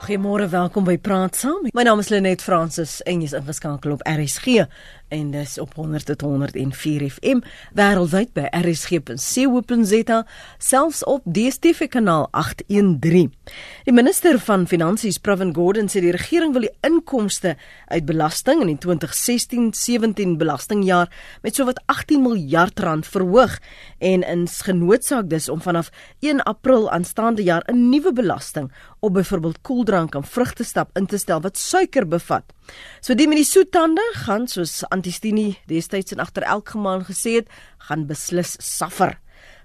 [0.00, 1.66] Goeiemôre, welkom by Praat Saam.
[1.76, 4.62] My naam is Lenet Fransis en jy's ingeskakel op RSG
[5.10, 7.42] en dis op 100.104 FM
[7.74, 10.18] wêreldwyd by rsg.co.za
[10.58, 13.32] selfs op DStv kanaal 813.
[13.84, 17.56] Die minister van Finansies, Pravin Gordhan, sê die regering wil die inkomste
[17.90, 21.10] uit belasting in die 2016-17 belastingjaar
[21.42, 23.58] met sowat 18 miljard rand verhoog
[23.98, 25.90] en ins genootsaak dus om vanaf
[26.20, 28.70] 1 April aanstaande jaar 'n nuwe belasting
[29.00, 32.44] op byvoorbeeld koeldrank en vrugtesap in te stel wat suiker bevat.
[33.00, 37.48] So die met die soettande gaan soos Antistini destyds en agter elk gemaan gesê het,
[37.88, 39.16] gaan beslis saffer.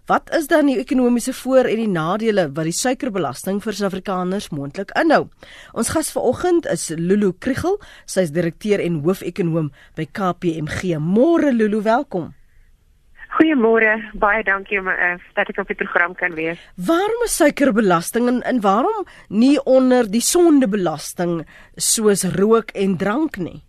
[0.06, 4.92] Wat is dan die ekonomiese voor- en die nadele wat die suikerbelasting vir Suid-Afrikaners moontlik
[5.02, 5.30] inhou?
[5.74, 11.00] Ons gas vanoggend is Lulu Kriegel, sy is direkteur en hoofekonoom by KPMG.
[11.00, 12.34] Môre Lulu, welkom.
[13.36, 16.62] Goeiemôre, baie dankie om uh, dat ek op die program kan wees.
[16.80, 21.42] Waarom is suikerbelasting en, en waarom nie onder die sondebelasting
[21.76, 23.60] soos rook en drank nie?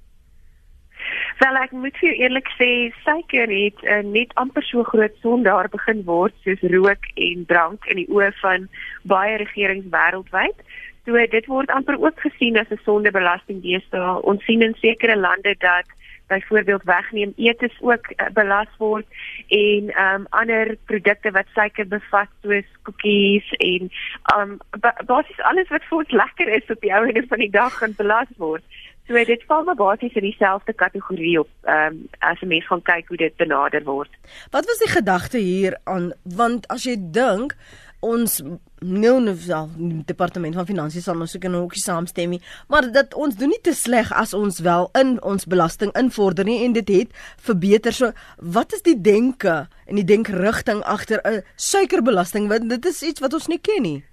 [1.43, 2.71] Wel ek moet vir eerlik sê
[3.03, 7.91] suiker het uh, net amper so groot sonde daar begin word soos rook en drank
[7.91, 8.71] in die oë van
[9.11, 10.63] baie regerings wêreldwyd.
[11.07, 14.23] So dit word amper ook gesien as 'n sondebelasting deesdae.
[14.23, 15.87] Ons sien in sekere lande dat
[16.27, 19.07] byvoorbeeld wegneem eetes ook uh, belas word
[19.49, 23.91] en um, ander produkte wat suiker bevat soos koekies en
[24.35, 24.59] um,
[25.07, 27.95] basies alles wat vir ons lekker is op die ou ende van die dag gaan
[27.97, 28.65] belas word.
[29.07, 32.83] So dit val maar basies in dieselfde kategorie op ehm um, as 'n mens gaan
[32.83, 34.11] kyk hoe dit benader word.
[34.51, 37.55] Wat was die gedagte hier aan want as jy dink
[38.01, 38.43] ons
[38.81, 39.69] nou nou wel
[40.05, 43.61] departement van finansies sal nou seker nou ook saamstem nie maar dat ons doen nie
[43.63, 47.11] te sleg as ons wel in ons belasting invorder nie en dit het
[47.43, 47.93] verbeter.
[47.93, 52.49] So wat is die denke en die denkrigting agter 'n suikerbelasting?
[52.49, 54.05] Want dit is iets wat ons nie ken nie.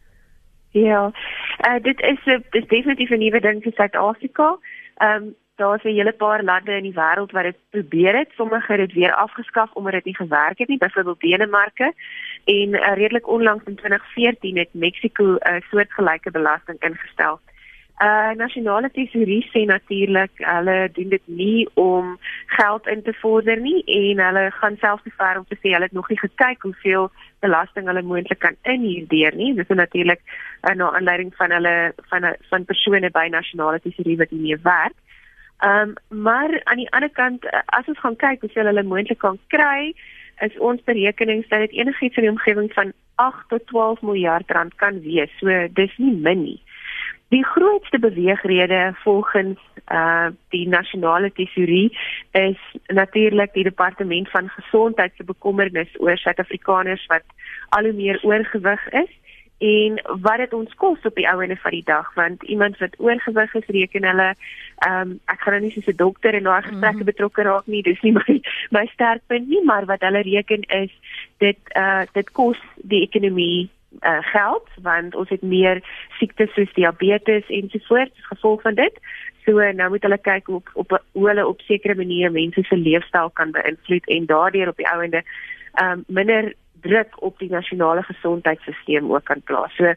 [0.71, 1.11] Ja
[1.67, 4.57] uh, dit is 'n dis definitief 'n nuwe ding vir Suid-Afrika.
[5.01, 8.29] Um, daar's 'n hele paar lande in die wêreld wat dit probeer het.
[8.35, 11.93] Sommige het dit weer afgeskaf omdat dit nie gewerk het nie byvoorbeeld Denemarke
[12.45, 17.39] en uh, redelik onlangs in 2014 het Mexiko 'n uh, soortgelyke belasting ingestel.
[18.01, 23.83] Uh nasionale tesourie sê natuurlik hulle doen dit nie om geld in te vorder nie
[23.85, 27.11] en hulle gaan selfs te ver om te sê hulle het nog nie gekyk hoeveel
[27.39, 29.53] belasting hulle moontlik kan inhierdeer nie.
[29.53, 34.29] Dit is natuurlik uh, na aanleiding van hulle van van persone by nasionale tesourie wat
[34.29, 34.97] hiermee werk.
[35.59, 39.19] Ehm um, maar aan die ander kant uh, as ons gaan kyk hoeveel hulle moontlik
[39.19, 39.93] kan kry,
[40.45, 44.75] is ons berekenings dat dit enigiets in die omgewing van 8 tot 12 miljard rand
[44.75, 45.31] kan wees.
[45.39, 46.61] So dis nie min nie.
[47.33, 49.59] Die grootste beweegrede volgens
[49.91, 51.89] uh die nasionale tesourie
[52.31, 57.25] is natuurlik die departement van gesondheid se bekommernis oor Suid-Afrikaners wat
[57.69, 59.11] al hoe meer oorgewig is
[59.63, 62.95] en wat dit ons kos op die ou ende van die dag want iemand wat
[62.99, 64.29] oorgewig is reken hulle
[64.87, 67.11] ehm um, ek gaan nou nie soos 'n dokter in daai gesprekke mm -hmm.
[67.11, 68.41] betrokke raak nie dis nie my
[68.77, 70.91] my sterkpunt nie maar wat hulle reken is
[71.37, 73.69] dit uh dit kos die ekonomie
[74.01, 75.81] uh geld want ons het meer
[76.19, 78.99] siektes soos diabetes ensovoorts as gevolg van dit
[79.45, 83.29] so nou moet hulle kyk op op hoe hulle op sekere maniere mense se leefstyl
[83.29, 85.23] kan beïnvloed en daardeur op die ou ende
[85.73, 86.53] ehm um, minder
[86.83, 89.75] druk op die nasionale gesondheidstelsel ook kan plaas.
[89.79, 89.93] So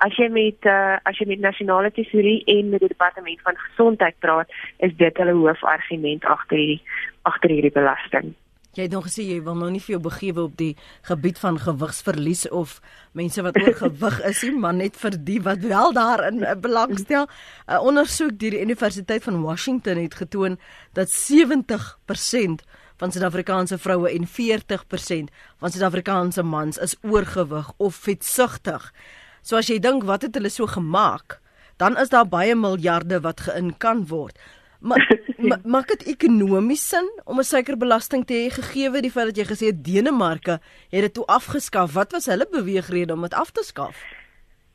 [0.00, 4.18] as jy met uh, as jy met nasionale tesourie en met die departement van gesondheid
[4.24, 6.80] praat, is dit hulle hoofargument agter hierdie
[7.28, 8.32] agter hierdie belasting.
[8.78, 10.76] Jy het nog gesê jy wil nou nie vir jou begewe op die
[11.08, 12.76] gebied van gewigsverlies of
[13.18, 17.26] mense wat oorgewig is nie, maar net vir die wat wel daarin uh, belangstel.
[17.26, 20.58] 'n uh, Ondersoek deur die Universiteit van Washington het getoon
[20.94, 22.62] dat 70%
[23.00, 28.92] van Suid-Afrikaanse vroue en 40% van Suid-Afrikaanse mans is oorgewig of vetsugtig.
[29.40, 31.38] So as jy dink wat het hulle so gemaak,
[31.80, 34.36] dan is daar baie miljarde wat geïn kan word.
[34.80, 35.00] Maar
[35.48, 39.46] ma, maak dit ekonomies sin om 'n suikerbelasting te hê gegee die feit dat jy
[39.48, 40.60] gesê het Denemarke
[40.92, 41.92] het dit toe afgeskaf.
[41.92, 43.96] Wat was hulle beweegrede om dit af te skaf?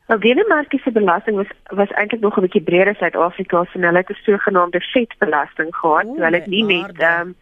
[0.06, 3.80] Wel Denemarke se belasting was was eintlik nog 'n bietjie breër as Suid-Afrika se.
[3.80, 6.06] Hulle het 'n sogenaamde vetbelasting gehad.
[6.06, 7.36] Oeh, hulle het nie net ehm um,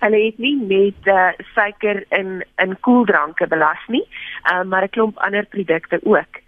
[0.00, 4.04] hulle het nie net uh, suiker in in koeldranke belas nie,
[4.52, 6.40] uh, maar 'n klomp ander produkte ook.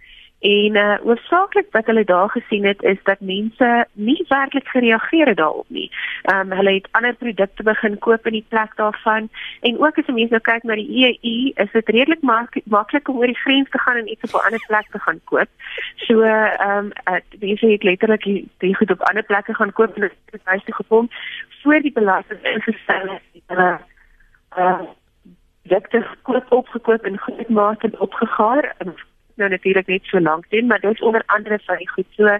[0.43, 5.37] En uh hoofsaaklik wat hulle daar gesien het is dat mense nie werklik gereageer het
[5.37, 5.91] daarop nie.
[6.21, 9.29] Ehm um, hulle het ander produkte begin koop in die plek daarvan
[9.61, 13.17] en ook as mense nou kyk na die EU, is dit redelik mak maklik om
[13.17, 15.49] oor die grens te gaan en iets op 'n ander plek te gaan koop.
[15.95, 18.23] So ehm um, mense het letterlik
[18.57, 21.09] die goed op ander plekke gaan koop en dit is huis toe gekom
[21.61, 23.43] voor die belasting ingestel het.
[23.47, 23.79] Hulle
[24.57, 24.79] uh
[25.63, 28.95] dit het gekoop opgekoop en goed maak en opgegaar en
[29.35, 32.37] nou natuurlik net so lank doen, maar dit is onder andere van die goed so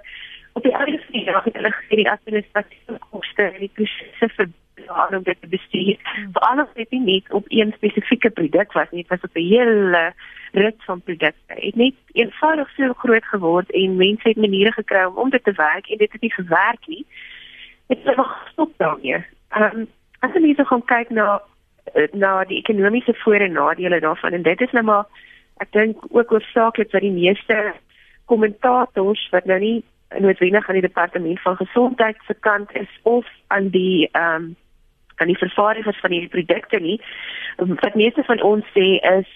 [0.54, 4.50] op die einde van die dag het hulle gesê die administratiewe koste en die prosesse
[4.76, 5.98] vir aan om dit te bestuur.
[6.04, 6.30] Hmm.
[6.36, 9.48] Vir alles het nie net op een spesifieke produk was nie, dit was op 'n
[9.48, 10.14] hele
[10.52, 11.54] rit van produkte.
[11.54, 15.52] Het net eenvoudig so groot geword en mense het maniere gekry om om dit te
[15.52, 17.06] werk en dit het nie gewerk nie.
[17.88, 19.26] Dit het nog gestop daarmee.
[19.50, 19.88] Ehm um,
[20.20, 21.42] as jy mense gaan kyk na
[22.12, 25.06] na die ekonomiese voor- en nadele daarvan en dit is nou maar
[25.58, 27.74] ek dink ook hoofsaaklik wat die meeste
[28.26, 29.84] kommentators wat nou nie
[30.20, 34.56] noodwendig aan die departement van gesondheid se kant is of aan die ehm um,
[35.22, 37.02] aan die vervaardigers van hierdie produkte nie.
[37.58, 39.30] Wat meeste van ons sê is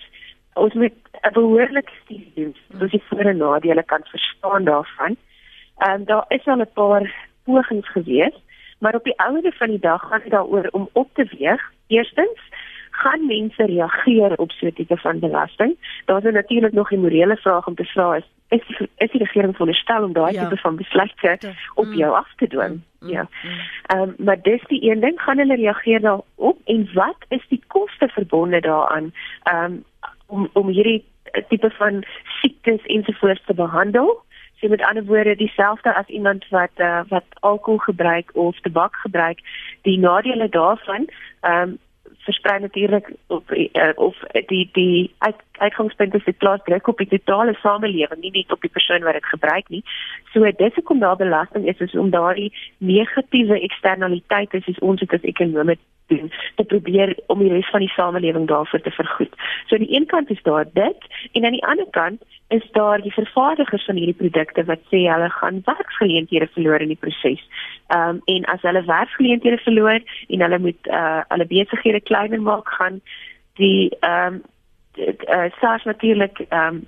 [0.54, 5.18] ons moet 'n behoorlike studie doen sodat jy voor en nadele kan verstaan daarvan.
[5.78, 8.36] Ehm um, daar is al 'n paar pogings gewees,
[8.80, 11.62] maar op die ouende van die dag gaan dit daaroor om op te weeg.
[11.88, 12.40] Eerstens
[12.98, 15.76] gaan mense reageer op so 'n tipe van belasting?
[16.06, 19.20] Daar's nou natuurlik nog 'n morele vraag om te vra is is die, is die
[19.24, 20.44] regering veronderstel om daai ja.
[20.44, 21.94] tipe van besluite op mm.
[21.94, 22.82] jou af te dwing?
[23.00, 23.10] Mm.
[23.10, 23.28] Ja.
[23.44, 23.50] Mm.
[23.86, 27.64] Ehm um, maar dis die een ding gaan hulle reageer daarop en wat is die
[27.68, 29.14] koste verbonde daaraan?
[29.44, 29.84] Ehm um,
[30.28, 31.06] om om hierdie
[31.48, 32.04] tipe van
[32.42, 34.26] siektes ensovoorts te behandel?
[34.60, 39.40] Sy met ander woorde dieselfde as iemand wat uh, wat alkohol gebruik of tabak gebruik,
[39.82, 41.08] die nadele daarvan,
[41.42, 41.78] ehm um,
[42.28, 44.16] versprei natuurlik op uh, of
[44.52, 48.62] die die uit, uitgangspunt is dit plaas druk op die totale samelewing nie net op
[48.62, 49.84] die persoon wat dit gebruik nie.
[50.34, 55.30] So dis hoekom daar belasting is is om daardie negatiewe eksternaliteite soos ons dit as
[55.32, 55.78] ekonome
[56.08, 59.34] doen te probeer om die res van die samelewing daarvoor te vergoed.
[59.66, 63.02] So aan die een kant is daar dit en aan die ander kant is daar
[63.02, 67.44] die vervaardigers van hierdie produkte wat sê hulle gaan werksgeleenthede verloor in die proses.
[67.88, 72.70] Ehm um, en as hulle werksgeleenthede verloor en hulle moet uh hulle besighede kleiner maak
[72.80, 73.02] gaan
[73.62, 74.44] die ehm um,
[75.28, 76.86] uh SARS natuurlik ehm um,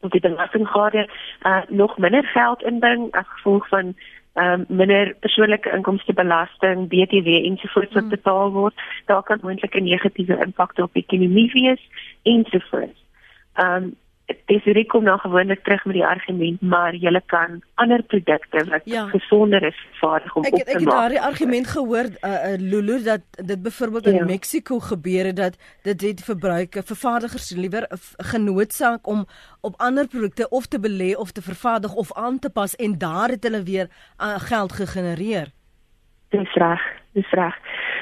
[0.00, 1.08] op die belastinggade
[1.42, 3.94] uh nog minder geld inbring as gevolg van
[4.36, 8.08] um, minder persoonlike inkomstebelasting, BTW ensovoorts wat mm.
[8.08, 8.74] betaal word,
[9.06, 11.82] daar kan moontlik 'n negatiewe impak op die ekonomie wees
[12.22, 13.00] ensovoorts.
[13.54, 13.94] Ehm um,
[14.26, 18.82] dis hierdie kom nou gewoonlik terug met die argument maar jy kan ander produkte wat
[18.90, 19.06] ja.
[19.12, 20.74] gesonder is vaardig om ek, op te maak.
[20.74, 24.12] Ek het daardie argument gehoor uh, uh, Lulu dat dit byvoorbeeld ja.
[24.20, 27.86] in Mexiko gebeur het dat dit het verbruike vervaardigers liewer
[28.32, 29.26] genootsaak om
[29.60, 33.28] op ander produkte of te belê of te vervaardig of aan te pas en daar
[33.28, 33.88] het hulle weer
[34.18, 35.54] uh, geld gegenereer.
[36.36, 37.54] Dis reg, dis reg.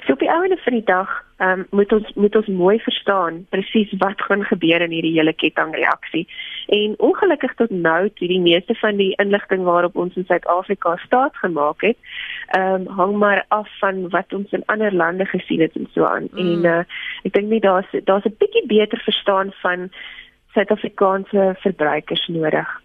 [0.06, 3.46] So op die ouene van die dag, ehm um, moet ons moet ons mooi verstaan
[3.50, 6.26] presies wat gaan gebeur in hierdie hele kettingreaksie.
[6.66, 11.36] En ongelukkig tot nou toe die meeste van die inligting waarop ons in Suid-Afrika staat
[11.36, 11.98] gemaak het,
[12.58, 16.04] ehm um, hang maar af van wat ons in ander lande gesien het en so
[16.04, 16.28] aan.
[16.32, 16.38] Mm.
[16.38, 16.82] En uh,
[17.22, 19.90] ek dink nie daar's daar's 'n bietjie beter verstaan van
[20.54, 22.80] Suid-Afrikaanse verbruikers nodig.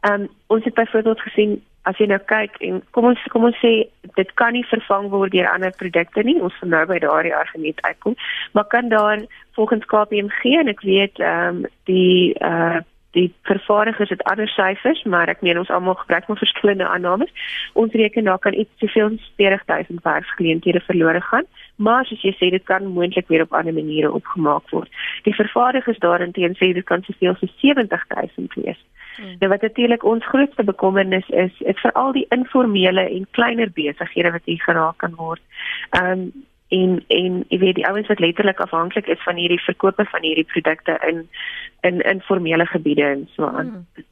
[0.00, 3.58] Ehm um, ons het byvoorbeeld gesien as jy nou kyk en kom ons kom ons
[3.62, 3.72] sê
[4.18, 6.36] dit kan nie vervang word deur ander produkte nie.
[6.42, 8.16] Ons gaan nou by daardie argument uitkom.
[8.52, 9.24] Maar kan daar
[9.56, 12.84] volgens KPMG en ek weet ehm um, die uh
[13.16, 17.32] die vervaardigers het ander syfers maar ek meen ons almal gebruik maar verskillende aannames.
[17.72, 22.50] Ons reken daar kan iets soveel as 40000 werksgeleenthede verlore gaan maar soos jy sê
[22.52, 24.92] dit kan moontlik weer op ander maniere opgemaak word.
[25.24, 28.84] Die vervaardigers daarin sê dit kan soveel as 70000 wees
[29.18, 29.36] Hmm.
[29.38, 34.44] Nou wat natuurlik ons grootste bekommernis is, is veral die informele en kleiner besighede wat
[34.44, 35.42] hier geraak kan word.
[35.90, 36.30] Ehm um,
[36.68, 40.44] en en jy weet die ouens wat letterlik afhanklik is van hierdie verkope van hierdie
[40.52, 41.22] produkte in
[41.80, 43.70] in informele gebiede en so aan.
[43.94, 44.04] Hmm.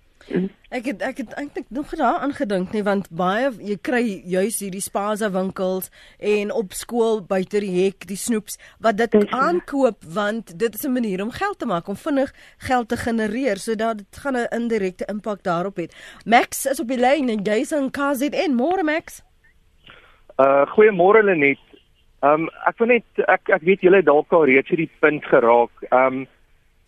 [0.75, 4.83] Ek het ek het eintlik nog daaraan gedink nie want baie jy kry juis hierdie
[4.83, 10.75] spaza winkels en op skool buite die hek die snoeps wat dit aankoop want dit
[10.75, 14.37] is 'n manier om geld te maak om vinnig geld te genereer sodat dit gaan
[14.37, 15.95] 'n indirekte impak daarop het.
[16.25, 19.23] Max is op die lyn en jy's in KZN môre Max.
[20.37, 21.59] Uh goeiemôre Lenet.
[22.23, 25.71] Um ek wil net ek ek weet julle dalk al reeds hierdie punt geraak.
[25.91, 26.27] Um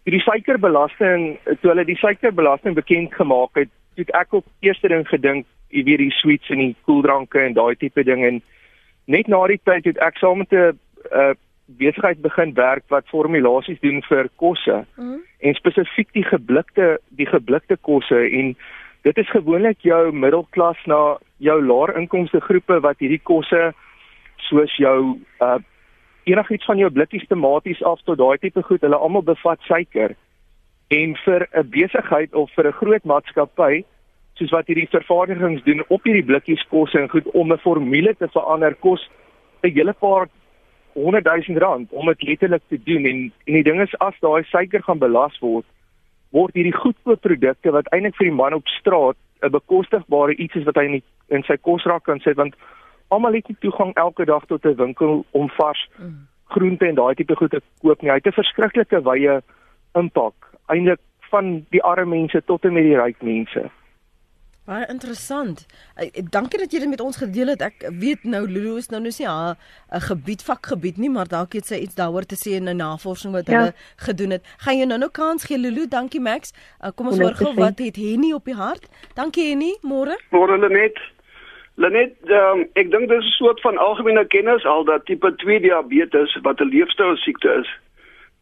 [0.05, 5.47] die suikerbelasting toe hulle die suikerbelasting bekend gemaak het, het ek op eerste ding gedink,
[5.69, 8.25] jy weet die sweets en die koeldranke en daai tipe ding.
[8.25, 8.43] En
[9.05, 10.78] net na die tyd het ek saam met 'n
[11.12, 11.35] uh,
[11.67, 14.85] besigheid begin werk wat formulasies doen vir kosse.
[14.97, 15.21] Mm.
[15.38, 18.19] en spesifiek die geblikte die geblikte kosse.
[18.31, 18.57] En
[19.07, 23.73] dit is gewoonlik jou middelklas na jou laer inkomste groepe wat hierdie kosse
[24.49, 25.59] soos jou uh,
[26.28, 30.16] enigiets van jou blikkies tomaties af tot daai tipe goed, hulle almal bevat suiker.
[30.88, 33.85] En vir 'n besigheid of vir 'n groot maatskappy
[34.38, 38.28] soos wat hierdie vervaardigings doen op hierdie blikkies kos en goed om 'n formule te
[38.28, 39.08] verander kos
[39.62, 40.28] 'n hele paar
[40.94, 44.44] 100 000 rand om dit letterlik te doen en en die ding is as daai
[44.44, 45.66] suiker gaan belas word
[46.30, 50.64] word hierdie goedkoop produkte wat eintlik vir die man op straat 'n bekostigbare iets is
[50.64, 52.54] wat hy in, die, in sy kosrak kan sit want
[53.08, 56.26] almal het nie toegang elke dag tot 'n winkel om vars mm.
[56.44, 58.10] groente en daai tipe goed te koop nie.
[58.10, 59.42] Hy het 'n verskriklike wye
[59.94, 60.34] impak
[60.66, 61.00] eintlik
[61.30, 63.70] van die arme mense tot en met die ryk mense.
[64.68, 65.62] Baie interessant.
[66.28, 67.62] Dankie dat jy dit met ons gedeel het.
[67.64, 69.56] Ek weet nou Lulu is nou nou sê 'n
[70.08, 73.46] gebied vakgebied nie, maar dalk het sy iets daaroor te sê in 'n navorsing wat
[73.46, 73.52] ja.
[73.58, 74.44] hulle gedoen het.
[74.58, 75.88] Gaan jy nou nou kans gee Lulu?
[75.88, 76.52] Dankie Max.
[76.84, 78.88] Uh, kom ons hoor gou wat het Henny op die hart.
[79.14, 79.78] Dankie Henny.
[79.82, 80.18] Môre.
[80.30, 80.98] Môre Lenet.
[81.78, 86.38] Lenet, um, ek dink dis 'n soort van algemene kennis al dat tipe 2 diabetes
[86.42, 87.68] wat 'n leefstyl siekte is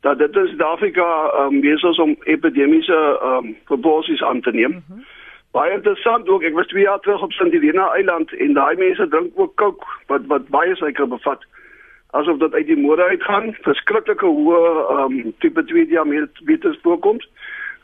[0.01, 1.09] dat dit in Suid-Afrika
[1.41, 4.71] um, besig om epidemiese um, proporsies aan te neem.
[4.71, 5.05] Mm -hmm.
[5.51, 6.43] Baie interessant ook.
[6.43, 9.87] Ek was 2 jaar terug op Sint Helena Eiland en daai mense drink ook Coke
[10.07, 11.45] wat wat baie suiker bevat.
[12.11, 13.57] Asof dit uit die mode uitgaan.
[13.61, 17.29] Verskriklike hoë ehm um, tipe 2 diabetes voorkoms.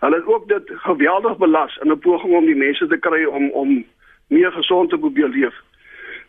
[0.00, 3.50] Hulle is ook dit geweldig belas in 'n poging om die mense te kry om
[3.50, 3.84] om
[4.26, 5.54] meer gesond te probeer leef.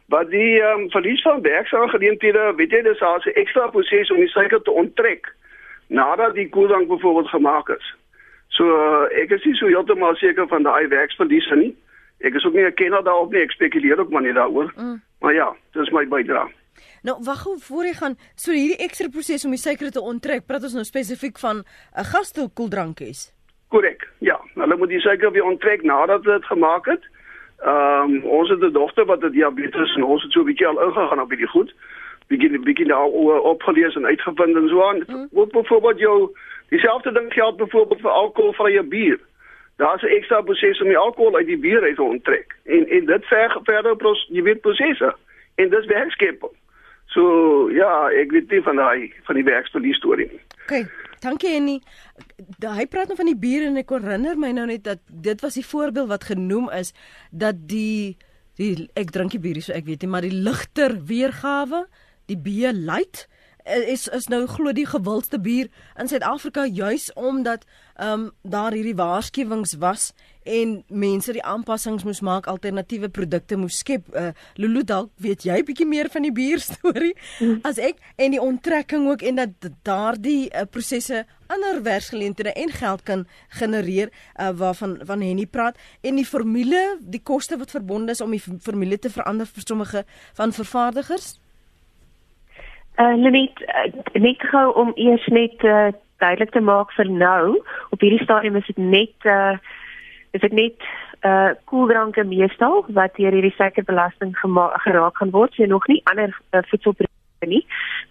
[0.05, 4.61] Wat die um, verlies van werksaangeleenthede, weet jy, dis 'n ekstra proses om die suiker
[4.61, 5.35] te onttrek
[5.87, 7.95] nadat die koeldrank byvoorbeeld gemaak is.
[8.47, 11.75] So uh, ek is nie so heeltemal seker van daai werksverliese nie.
[12.23, 13.41] Ek is ook nie 'n kenner daarop nie.
[13.41, 14.73] Ek spekuleer ook maar net daaroor.
[14.75, 15.01] Mm.
[15.19, 16.51] Maar ja, dis my bydrae.
[17.03, 18.15] Nou, wag gou voor jy gaan.
[18.35, 21.65] So hierdie ekstra proses om die suiker te onttrek, praat ons nou spesifiek van 'n
[21.99, 23.33] uh, gastekoeldrankies.
[23.67, 24.07] Korrek.
[24.19, 27.03] Ja, hulle moet die suiker weer onttrek nadat hulle dit gemaak het.
[27.59, 30.67] Ehm um, ons het 'n dogter wat het diabetes en ons het so 'n bietjie
[30.67, 31.73] al ingegaan op hierdie goed.
[32.27, 35.03] Begin begin nou opgelees en uitgevind en so aan.
[35.07, 35.27] Mm.
[35.31, 36.31] Wat byvoorbeeld jou
[36.73, 39.19] Dieselfde ding geld byvoorbeeld vir alkoholvrye bier.
[39.77, 42.55] Daar's 'n ekstra proses om die alkohol uit die bier uit te onttrek.
[42.65, 45.15] En en dit verg verder pros, jy weet prosesse.
[45.55, 46.51] En dis werkskeping.
[47.05, 50.41] So ja, ek weet nie van daai van die werksverlies storie nie.
[50.63, 50.87] OK.
[51.23, 51.79] Dankie Annie.
[52.59, 55.55] Hy praat nou van die bier en ek herinner my nou net dat dit was
[55.55, 56.91] die voorbeeld wat genoem is
[57.31, 58.17] dat die
[58.59, 61.85] die ek drink die bier so ek weet nie maar die ligter weergawe,
[62.29, 63.25] die B light
[63.63, 68.95] is is nou glo die gewildste bier in Suid-Afrika juis omdat ehm um, daar hierdie
[68.95, 74.07] waarskuwings was en mense die aanpassings moes maak alternatiewe produkte moes skep.
[74.15, 77.61] Uh, Lulu dalk weet jy bietjie meer van die bier storie mm.
[77.63, 83.03] as ek en die onttrekking ook en dat daardie uh, prosesse ander werksgeleenthede en geld
[83.03, 83.27] kan
[83.59, 88.33] genereer uh, waarvan van Henny praat en die formule, die koste wat verbonde is om
[88.33, 91.42] die formule te verander vir sommige van vervaardigers.
[93.01, 95.89] Uh net uh, net gou om eers net uh,
[96.21, 97.57] duidelik te maak vir nou.
[97.89, 99.55] Op hierdie stadium is dit net uh
[100.33, 100.85] is dit net
[101.25, 104.35] uh koeldranke meestal wat deur hierdie suikerbelasting
[104.85, 106.61] geraak gaan word, so nog nie ander uh,
[107.43, 107.65] voedselprodukte nie.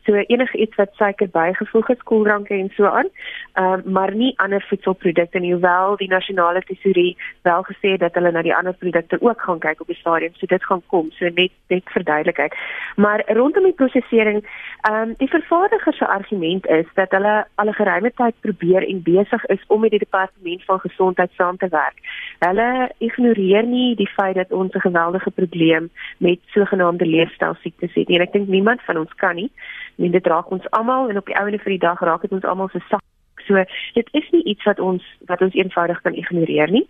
[0.07, 3.09] So enige iets wat suiker bygevoeg het, koeldranke en so aan,
[3.55, 8.33] uh, maar nie ander voedselprodukte nie, hoewel die nasionale tesourie wel gesê het dat hulle
[8.33, 10.35] na die ander produkte ook gaan kyk op die stadium.
[10.35, 12.55] So dit gaan kom, so net net verduidelikheid.
[12.97, 14.43] Maar rondom die prosesering,
[14.83, 19.03] ehm um, die vervaardiger se argument is dat hulle al 'n geruime tyd probeer en
[19.03, 21.99] besig is om met die departement van gesondheid saam te werk.
[22.39, 28.19] Hulle ignoreer nie die feit dat ons 'n geweldige probleem met sogenaamde leefstylsiektes het nie.
[28.19, 29.51] En ek dink niemand van ons kan nie.
[29.97, 32.49] En dit raak ons almal en op die einde van die dag raak dit ons
[32.53, 33.05] almal se sak.
[33.47, 33.65] So
[33.99, 36.87] dit is nie iets wat ons wat ons eenvoudig kan ignoreer nie.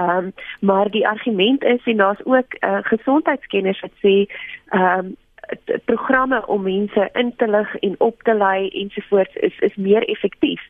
[0.00, 4.16] Ehm um, maar die argument is en daar's ook uh, gesondheidskenners wat sê
[4.68, 5.16] ehm um,
[5.84, 10.62] programme om mense in te lig en op te lei ensovoorts is is meer effektief.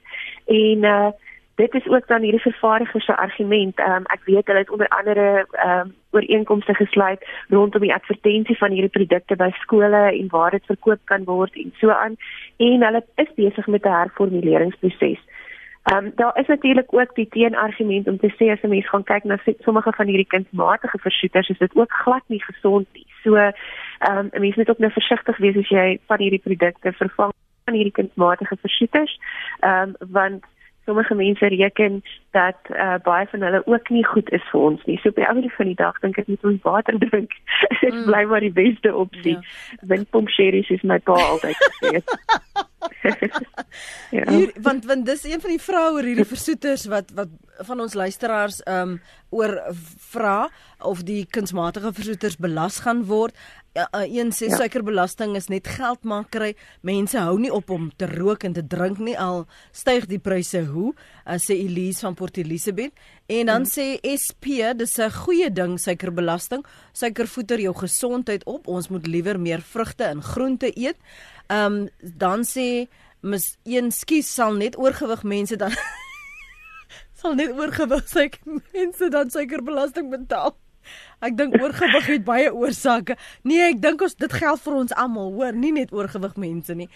[0.47, 1.09] En uh
[1.57, 3.79] dit is ook dan hierdie vervaardiger se argument.
[3.79, 8.57] Ehm um, ek weet hulle het onder andere ehm um, ooreenkomste gesluit rondom die advertensie
[8.59, 12.17] van hierdie produkte by skole en waar dit verkoop kan word en so aan.
[12.57, 15.21] En hulle is besig met 'n herformuleringsproses.
[15.83, 19.05] Ehm um, daar is natuurlik ook die teenargument om te sê as 'n mens gaan
[19.05, 23.07] kyk na sommige van hierdie kunsmatige versoeters, is dit ook glad nie gesond nie.
[23.23, 23.55] So ehm
[24.19, 27.33] um, 'n mens moet ook nou versigtig wees as jy van hierdie produkte vervang
[27.65, 29.21] van hierdie kunsmatige versoeters.
[29.61, 30.45] Ehm um, want
[30.87, 34.99] sommige mense reken dat uh, baie van hulle ook nie goed is vir ons nie.
[35.03, 37.35] So die einde van die dag dink ek moet ons water drink.
[37.81, 38.07] Dit mm.
[38.07, 39.37] bly maar die beste opsie.
[39.37, 39.91] Ja.
[39.93, 42.01] Windpomp sherries is my pa altyd gesê.
[44.17, 44.31] ja.
[44.31, 47.29] Hier, want want dis een van die vrae oor hierdie versoeters wat wat
[47.67, 48.99] van ons luisteraars ehm um,
[49.37, 49.59] oor
[50.13, 50.49] vra
[50.87, 53.35] of die kunsmatige versoeters belas gaan word.
[53.77, 54.57] Ja, uh, een sê ja.
[54.57, 56.55] suikerbelasting is net geldmakkery.
[56.81, 59.45] Mense hou nie op om te rook en te drink nie al
[59.77, 60.95] styg die pryse hoe,
[61.27, 62.95] uh, sê Elise van Port Elizabeth.
[63.27, 63.73] En dan hmm.
[63.75, 66.65] sê SP, dis 'n goeie ding suikerbelasting.
[66.93, 68.67] Suiker voeder jou gesondheid op.
[68.67, 70.97] Ons moet liewer meer vrugte en groente eet.
[71.47, 72.89] Ehm um, dan sê
[73.21, 75.73] mis een skies sal net oorgewig mense dan
[77.21, 78.29] Sal net oorgewig sy
[78.75, 80.53] mense dan suikerbelasting betaal.
[81.25, 83.17] Ek dink oorgewig het baie oorsake.
[83.49, 86.89] Nee, ek dink ons dit geld vir ons almal, hoor, nie net oorgewig mense nie.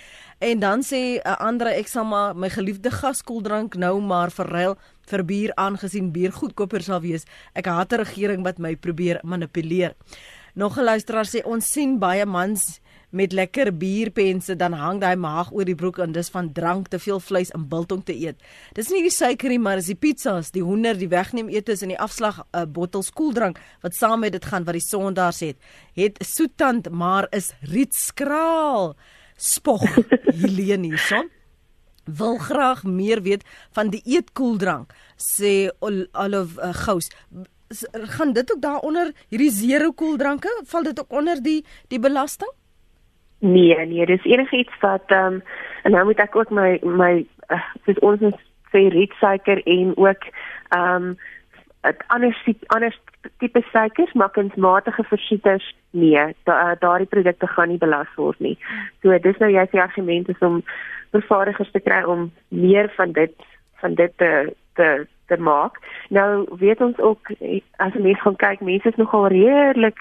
[0.44, 4.76] En dan sê 'n uh, ander ek sal maar my geliefde gaskooldrank nou maar verruil
[5.10, 7.24] vir bier aangesien bier goedkoper sal wees.
[7.54, 9.94] Ek haat 'n regering wat my probeer manipuleer.
[10.54, 12.80] Nog 'n luisteraar sê ons sien baie mans
[13.10, 16.98] met lekker bierpense dan hang daai maag oor die broek en dis van drank te
[16.98, 18.38] veel vleis en biltong te eet.
[18.74, 21.98] Dis nie die suikerie maar dis die pizzas, die hoender, die wegneem etes en die
[21.98, 25.56] afslag 'n uh, bottel skooldrank wat saam met dit gaan wat die sondaars het.
[25.94, 28.96] Het soetant maar is rietskraal.
[29.36, 29.82] Spog
[30.40, 31.30] Helene hierson
[32.04, 37.10] wil graag meer weet van die eetkoeldrank sê Olive uh, Gous
[38.16, 42.50] gaan dit ook daaronder hierdie zero koeldranke val dit ook onder die die belasting
[43.40, 45.42] Nee, nee, dis enigiets wat ehm um,
[45.82, 47.12] en nou moet ek ook my my
[47.48, 48.34] uh, soos ons
[48.72, 50.26] sê rietsuiker en ook
[50.68, 51.14] ehm um,
[52.06, 52.98] ander ander
[53.38, 58.58] tipe suikers, maar kunsmatige versoeters nee, da, daardie produkte gaan nie belas word nie.
[59.02, 60.60] So dis nou jy se argument is om
[61.10, 63.34] vervaardigers te kry om meer van dit
[63.80, 65.80] van dit te te te maak.
[66.08, 67.32] Nou weet ons ook
[67.76, 69.98] as mense gaan kyk, mense is nogal redelik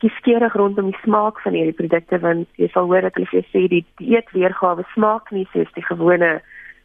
[0.00, 3.84] kieskeurig rondom die smaak van hierdie produkte want jy sal hoor dat hulle sê die
[4.00, 6.38] dieet weergawe smaak nie soos die gewone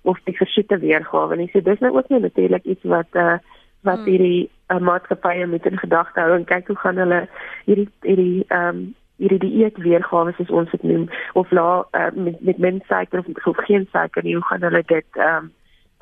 [0.04, 1.50] of die versoete weergawe nie.
[1.54, 3.38] So dis nou ook nie natuurlik iets wat uh
[3.86, 4.10] wat hmm.
[4.10, 7.26] hierdie uh, maatskappye moet in gedagte hou en kyk hoe gaan hulle
[7.66, 8.86] hierdie hierdie ehm um,
[9.22, 11.06] hierdie dieet weergawe soos ons dit noem
[11.40, 14.84] of la uh, met met min suiker of, of geen suiker nie, hoe gaan hulle
[14.92, 15.52] dit ehm um,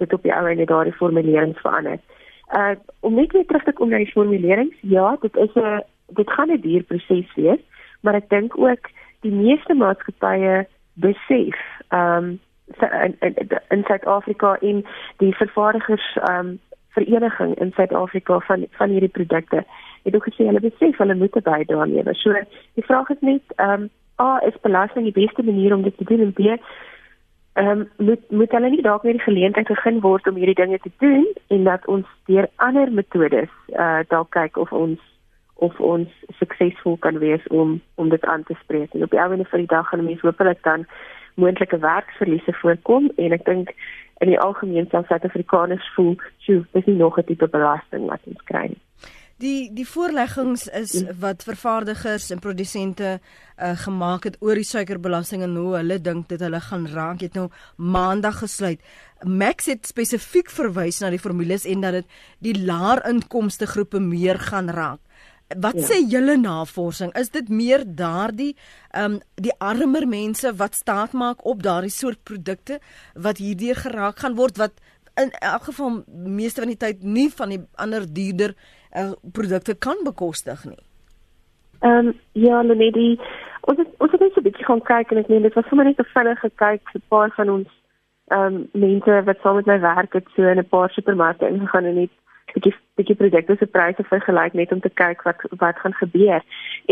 [0.02, 2.00] dit op die ou en daardie formulerings verander.
[2.60, 6.32] Uh om net weer terug te kom na die formulerings, ja, dit is 'n dit
[6.32, 7.62] gaan 'n duur proses wees,
[8.02, 8.90] maar ek dink ook
[9.22, 12.40] die meeste maatskappye besef ehm um,
[13.20, 14.86] in in Suid-Afrika en
[15.18, 16.60] die vervaardigers ehm um,
[16.94, 19.66] vereniging in Suid-Afrika van van hierdie produkte
[20.04, 22.16] het ook gesê hulle besef hulle moet bydra lewer.
[22.16, 22.34] So
[22.74, 23.90] die vraag is net ehm um,
[24.22, 26.40] A is belasting die beste manier om dit te doen en B
[27.54, 30.80] ehm um, moet moet hulle nie dalk weer die geleentheid gegee word om hierdie dinge
[30.80, 35.00] te doen en dat ons deur ander metodes uh, dalk kyk of ons
[35.64, 38.94] of ons suksesvol kan wees om om dit aan te spreek.
[38.94, 40.88] En op die einde van die dag gaan mense hopelik dan
[41.36, 43.72] moontlike werksverliese voorkom en ek dink
[44.24, 48.44] in die algemeen sal Suid-Afrikaners voel, "Sjoe, dis nie nog 'n tipe belasting wat ons
[48.52, 48.82] kry nie."
[49.42, 55.56] Die die voorleggings is wat vervaardigers en produsente uh, gemaak het oor die suikerbelasting en
[55.56, 57.20] hoe hulle dink dit hulle gaan raak.
[57.20, 58.80] Dit nou maandag gesluit.
[59.24, 62.06] Max het spesifiek verwys na die formules en dat dit
[62.40, 65.00] die laer inkomste groepe meer gaan raak.
[65.48, 65.86] Wat ja.
[65.86, 67.12] sê julle navorsing?
[67.20, 68.56] Is dit meer daardie
[68.92, 72.80] ehm um, die armer mense wat staat maak op daardie soort produkte
[73.14, 74.74] wat hierdeur geraak gaan word wat
[75.22, 78.56] in elk geval meeste van die tyd nie van die ander duurder
[78.98, 80.82] uh, produkte kan bekostig nie.
[81.80, 83.20] Ehm um, ja, Lenedy,
[83.62, 85.68] ons het, ons het net so 'n bietjie gaan kyk en ek meen dit was
[85.68, 87.70] sommer net 'n vinnige kyk vir 'n paar van ons
[88.32, 91.86] ehm um, mense wat saam met my werk het so in 'n paar supermarkte ingegaan
[91.86, 92.14] en net
[92.56, 96.42] bietjie bietjie produkte se pryse vergelyk net om te kyk wat wat gaan gebeur.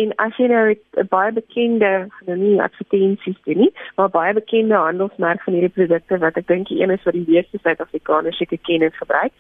[0.02, 5.42] En as jy nou 'n baie bekende, nie advertensies doen nie, maar baie bekende handelsmerk
[5.44, 8.82] van hierdie produkte wat ek dink die een is wat die meeste Suid-Afrikaners seker ken
[8.82, 9.34] en gebruik,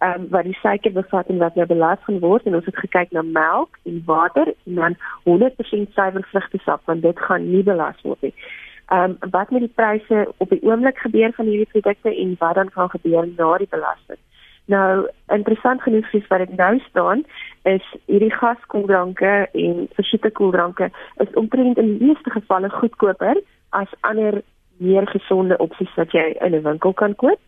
[0.00, 2.76] ehm um, wat die suiker bevat en wat nou belas gaan word en ons het
[2.76, 8.02] gekyk na melk en water en dan 100% suiwer vrugtesap want dit gaan nie belas
[8.02, 8.34] word nie.
[8.86, 12.54] Ehm um, wat met die pryse op die oomblik gebeur van hierdie produkte en wat
[12.54, 14.20] dan gaan gebeur na die belasting?
[14.66, 17.24] Nou interessant genoeg is wat dit nou staan
[17.62, 20.90] is hierdie gaskooldranke en versoete koeldranke
[21.22, 24.42] is omtrent in die meeste gevalle goedkoper as ander
[24.76, 27.40] meer gesonde opsies wat jy in 'n winkel kan koop.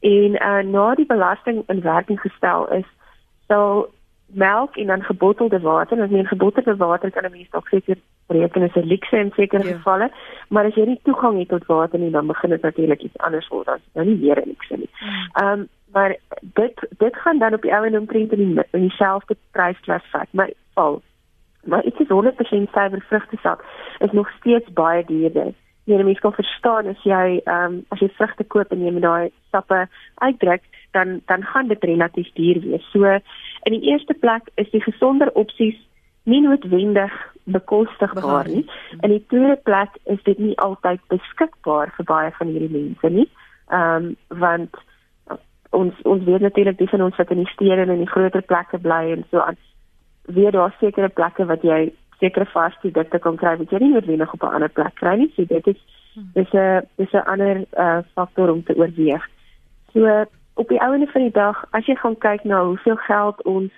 [0.00, 2.88] En uh, na die belasting in werking gestel is,
[3.46, 3.88] sal
[4.26, 8.62] melk en dan gebottelde water, as jy gebottelde water kan 'n mens dalk seker reken
[8.62, 9.76] as 'n luxe in sekere ja.
[9.76, 10.10] gevalle,
[10.48, 13.48] maar as jy nie toegang het tot water nie, dan begin dit natuurlik iets anders
[13.48, 14.90] word as nou nie meer 'n luxe nie.
[14.98, 15.30] Hmm.
[15.32, 18.80] Ehm um, maar dit dit gaan dan op die ou en omtrent in die in
[18.88, 20.28] dieselfde prysklas vat.
[20.30, 21.02] Maar val
[21.64, 23.64] maar dit is 100% suiwer vrugtesap
[23.98, 25.52] is nog steeds baie duurder.
[25.84, 29.02] Jy mens kan verstaan as jy ehm um, as jy vrugte koop en jy met
[29.02, 32.90] daai sappe uitdruk dan dan gaan dit relatief duur wees.
[32.92, 33.04] So
[33.62, 35.78] in die eerste plek is die gesonder opsies
[36.22, 38.66] nie noodwendig bekostigbaar nie.
[39.00, 43.28] In die tweede plek is dit nie altyd beskikbaar vir baie van hierdie mense nie.
[43.70, 44.84] Ehm um, want
[45.80, 48.42] ons ons weet natuurlik dis van ons wat in die stede en in die groter
[48.42, 49.58] plekke bly en so aan
[50.38, 54.42] weer daar sekere plekke wat jy sekere varsprodukte kan kry wat jy nie noodwendig op
[54.42, 55.32] 'n ander plek kry nie.
[55.36, 55.80] So dit is
[56.34, 59.24] dis 'n dis 'n ander uh, faktor om te oorweeg.
[59.92, 63.72] So op die ouene van die dag, as jy gaan kyk na hoeveel geld ons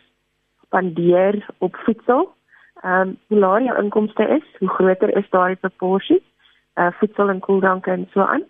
[0.63, 2.35] spandeer op voedsel,
[2.83, 6.23] ehm um, hoe laer jou inkomste is, hoe groter is daardie proporsie
[6.79, 8.45] uh voedsel en koeldranke en so aan.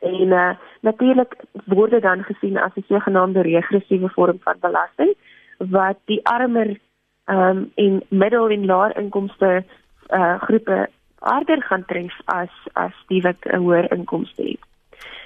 [0.00, 1.34] En uh natuurlik
[1.64, 5.14] word dit dan gesien as 'n sogenaamde regressiewe vorm van belasting
[5.58, 6.78] wat die armer
[7.24, 9.64] ehm um, en middel en laer inkomste
[10.08, 14.60] uh groepe harder gaan tref as as die wat 'n hoër inkomste het.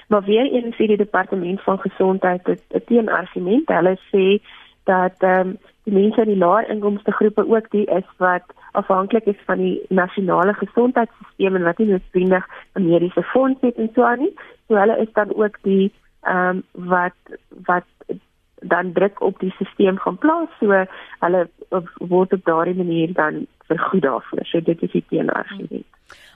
[0.07, 3.67] Maar weer eens sê die departement van gesondheid 'n teenargument.
[3.67, 4.43] Hulle sê
[4.83, 9.25] dat ehm um, die mense in die laer inkomste groepe ook die is wat afhanklik
[9.25, 14.03] is van die nasionale gesondheidstelsel en wat nie noodwendig 'n mediese fonds het en so
[14.03, 14.33] aan nie.
[14.67, 15.91] So hulle is dan ook die
[16.25, 17.37] ehm um, wat
[17.69, 17.85] wat
[18.65, 20.85] dan druk op die stelsel gaan plaas so
[21.19, 21.41] hulle
[21.99, 24.45] word op daardie manier dan vergoed daarvoor.
[24.45, 25.85] So dit is die teenargument.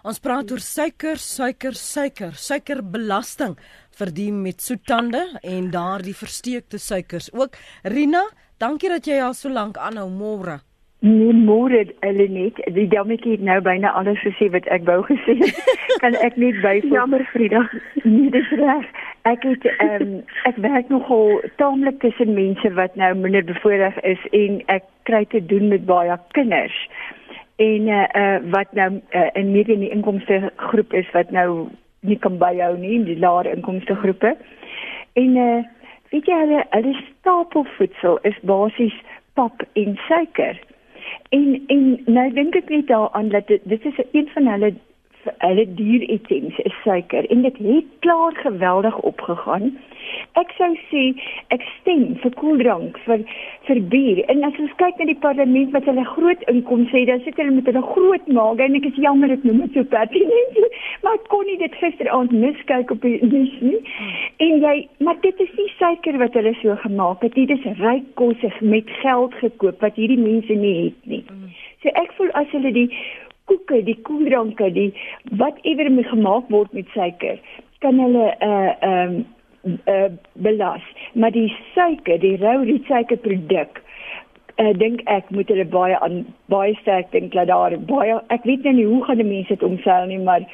[0.08, 3.58] Ons praat oor suiker, suiker, suiker, suikerbelasting
[4.00, 7.58] vir die met soetande en daardie versteekte suikers ook.
[7.84, 8.24] Rina,
[8.58, 10.60] dankie dat jy al so lank aanhou môre.
[11.02, 15.38] Nee, môre Elenet, die dametjie het nou byna alles gesê wat ek wou gesê.
[16.04, 16.92] kan ek net byvoeg?
[16.92, 17.62] Jammer Frida.
[18.04, 18.84] Nee, dis reg.
[19.30, 20.12] Ek het ehm um,
[20.50, 25.40] ek werk nogal taamlik tussen mense wat nou minder bevoordeel is en ek kry te
[25.40, 26.76] doen met baie kinders.
[27.64, 31.70] En uh, uh wat nou uh, in mediese inkomste groep is wat nou
[32.04, 34.36] nie kan byhou nie, die laer inkomste groepe.
[35.16, 35.60] En uh
[36.12, 39.00] weet jy hulle hulle stapelvoedsel is basies
[39.40, 40.60] pap en suiker.
[41.30, 44.74] En en nou dink ek net daaraan dat dit, dit is een van hulle
[45.24, 49.78] hulle dieritems is suiker en dit het klaar geweldig opgegaan.
[50.40, 51.02] Ek sou sê
[51.54, 53.26] ek stem vir koeldrank vir
[53.68, 57.22] vir bier en as ons kyk na die parlement wat hulle groot inkomste het, dan
[57.26, 60.60] sit hulle met hulle groot maag en ek is jammer ek noem dit so pertinent,
[61.04, 63.80] maar ek kon nie dit gisteraand miskyk op die nuus nie.
[64.48, 67.84] En jy, maar dit is nie suiker wat hulle so gemaak het nie, dit is
[67.84, 71.24] ryk kos met geld gekoop wat hierdie mense nie het nie.
[71.84, 72.90] So ek voel as hulle die
[73.50, 74.94] koeke, die koeldranke, die
[75.42, 77.42] whatever mee gemaak word met suiker,
[77.84, 79.20] kan hulle 'n uh, ehm
[79.66, 80.82] um, uh, belas.
[81.14, 83.82] Maar die suiker, die rou die suikerproduk,
[84.60, 88.64] uh, dink ek moet hulle baie aan baie sterk dink dat daar baie ek weet
[88.68, 90.46] nou nie hoe gaan die mense dit omseil nie, maar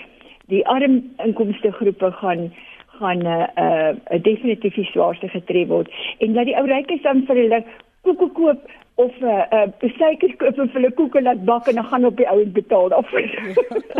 [0.53, 2.51] die arm inkomste groepe gaan
[2.99, 7.25] gaan 'n uh, uh, definitief die swaarste getref word en dat die ou rykes dan
[7.27, 7.63] vir hulle
[8.01, 8.61] koeke koop
[8.95, 12.17] of 'n uh, uh, suiker koop vir hulle koeke laat bak en dan gaan op
[12.17, 13.29] die ouens betaal daarvoor.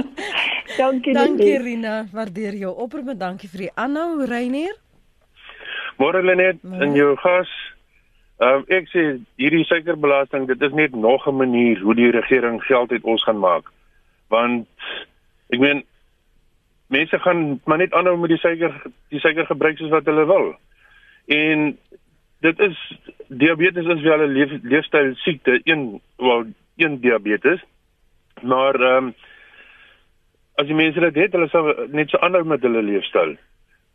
[0.84, 1.14] dankie.
[1.14, 4.76] Dankie Rina, waardeer jou oproep en dankie vir die aanhou Reinier.
[5.98, 7.52] Môre Lenet en jou gas.
[8.40, 9.04] Ehm um, ek sê
[9.40, 13.40] hierdie suikerbelasting, dit is net nog 'n manier hoe die regering geld uit ons gaan
[13.40, 13.72] maak.
[14.28, 14.68] Want
[15.50, 15.84] ek meen
[16.88, 18.74] mense gaan maar net aanhou met die suiker
[19.10, 20.56] die suiker gebruik soos wat hulle wil.
[21.26, 21.78] En
[22.46, 22.82] dit is
[23.28, 26.46] diabetes is wel 'n leef, leefstyl siekte, een wel
[26.78, 27.64] een diabetes.
[28.42, 29.14] Maar ehm um,
[30.56, 33.36] as die mense dit het, hulle sal net so aanhou met hulle leefstyl.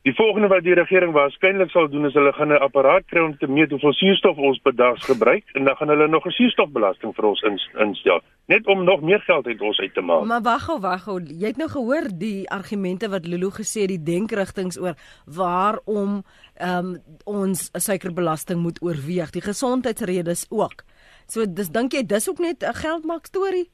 [0.02, 3.36] Die volgende wat die regering waarskynlik sal doen is hulle gaan 'n apparaat kry om
[3.38, 7.14] te meet hoeveel suurstof ons per dag gebruik en dan gaan hulle nog 'n suurstofbelasting
[7.14, 7.42] vir ons
[7.78, 10.24] instel net om nog meer geld uit ons uit te maak.
[10.24, 11.20] Maar wag gou, wag gou.
[11.22, 16.22] Jy het nou gehoor die argumente wat Lulu gesê het, die denkrigtinge oor waarom
[16.56, 19.30] ehm um, ons 'n suikerbelasting moet oorweeg.
[19.30, 20.82] Die gesondheidsredes ook.
[21.26, 23.68] So dis dink jy dis ook net 'n geldmaak storie?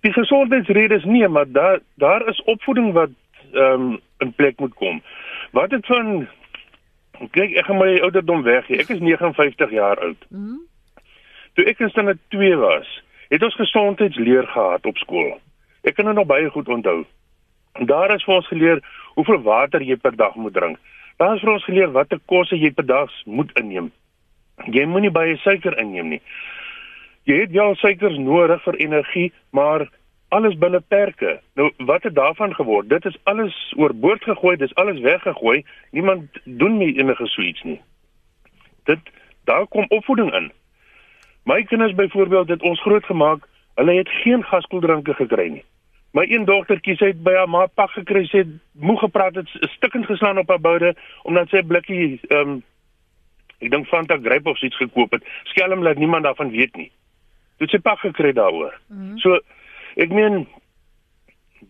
[0.00, 3.10] Die gesondheidsredes nee, maar daar daar is opvoeding wat
[3.52, 5.02] ehm um, in plek moet kom.
[5.56, 6.28] Wat het van
[7.34, 8.80] kyk ek gaan my ouderdom weg hier.
[8.80, 10.26] Ek is 59 jaar oud.
[10.28, 10.66] Mm
[11.58, 12.86] Toe ek in standaard 2 was,
[13.28, 15.32] het ons gesondheidsleer gehad op skool.
[15.82, 17.02] Ek kan dit nog baie goed onthou.
[17.90, 18.82] Daar is vir ons geleer
[19.16, 20.78] hoeveel water jy per dag moet drink.
[21.18, 23.90] Daar is vir ons geleer watter kosse jy per dag moet inneem.
[24.70, 26.22] Jy moenie baie suiker inneem nie.
[27.28, 29.88] Jy het wel suikers nodig vir energie, maar
[30.30, 31.40] alles binne perke.
[31.54, 32.88] Nou wat het daarvan geword?
[32.88, 35.64] Dit is alles oorboord gegooi, dis alles weggegooi.
[35.90, 37.80] Niemand doen nie enige so iets nie.
[38.84, 38.98] Dit
[39.44, 40.52] daar kom opvoeding in.
[41.42, 45.64] My kinders byvoorbeeld het ons grootgemaak, hulle het geen gaskoeldranke gekry nie.
[46.10, 50.38] My een dogtertjie sê by haar ma pak gekry sê moeg gepraat het stikkend geslaan
[50.38, 52.58] op haar boude omdat sy blikkie ehm um,
[53.60, 55.24] ek dink Fanta Grape of iets gekoop het.
[55.52, 56.90] Skelm laat niemand daarvan weet nie.
[57.60, 58.72] Dit sy pak gekry daaroor.
[58.88, 59.18] Mm -hmm.
[59.18, 59.40] So
[59.96, 60.46] Ek meen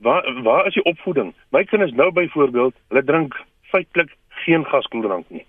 [0.00, 1.34] waar waar is die opvoeding?
[1.50, 3.36] My kinders nou byvoorbeeld, hulle drink
[3.72, 5.46] feitelik geen gaskoeldrank nie.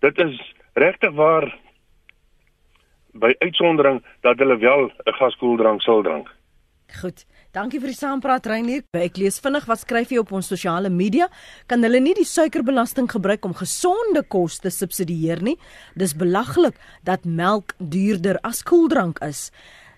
[0.00, 1.48] Dit is regtig waar
[3.14, 6.30] by uitsondering dat hulle wel 'n gaskoeldrank sal drink.
[7.00, 7.24] Goed.
[7.54, 8.82] Dankie vir die saampraat Reinier.
[8.98, 11.28] Ek lees vinnig wat skryf jy op ons sosiale media.
[11.70, 15.56] Kan hulle nie die suikerbelasting gebruik om gesonde kos te subsidieer nie?
[15.94, 19.50] Dis belaglik dat melk duurder as koeldrank is.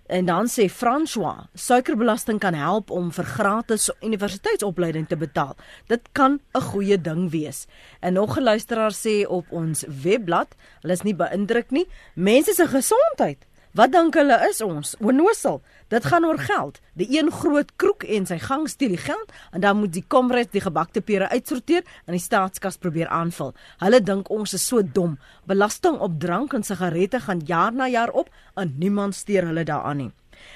[0.07, 5.57] En dan sê François, suikerbelasting kan help om vir gratis universiteitsopleiding te betaal.
[5.89, 7.67] Dit kan 'n goeie ding wees.
[8.01, 12.67] En nog 'n luisteraar sê op ons webblad, hulle is nie beïndruk nie, mense se
[12.67, 14.95] gesondheid Wat dink hulle is ons?
[15.05, 15.59] Onnosel.
[15.93, 16.79] Dit gaan oor geld.
[16.97, 20.49] Die een groot kroek en sy gang steel die geld en dan moet die komres
[20.55, 23.53] die gebakte pere uitsorteer en die staatskas probeer aanvul.
[23.83, 25.19] Hulle dink ons is so dom.
[25.45, 30.07] Belasting op drank en sigarette gaan jaar na jaar op en niemand steur hulle daaraan
[30.07, 30.11] nie.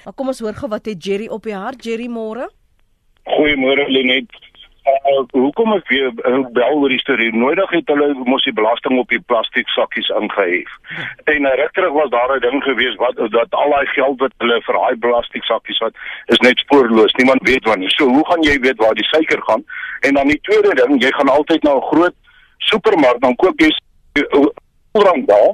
[0.05, 1.85] Maar kom ons hoor gou wat het Jerry op die hart.
[1.85, 2.49] Jerry môre.
[3.29, 4.33] Goeiemôre Lenet.
[4.81, 7.29] Uh, hoekom ek weer uh, bel oor die storie?
[7.37, 10.71] Nodig het hulle mos die belasting op die plastiek sakkies ingehef.
[11.29, 14.57] En uh, regtig was daar 'n ding gewees wat dat al daai geld wat hulle
[14.65, 15.93] vir daai plastiek sakkies wat
[16.33, 17.13] is net spoorloos.
[17.13, 17.93] Niemand weet wanneer.
[17.93, 19.63] So hoe gaan jy weet waar die suiker gaan?
[20.01, 22.15] En dan die tweede ding, jy gaan altyd na 'n groot
[22.57, 23.69] supermark dan koop jy
[24.91, 25.53] koeldrank daar.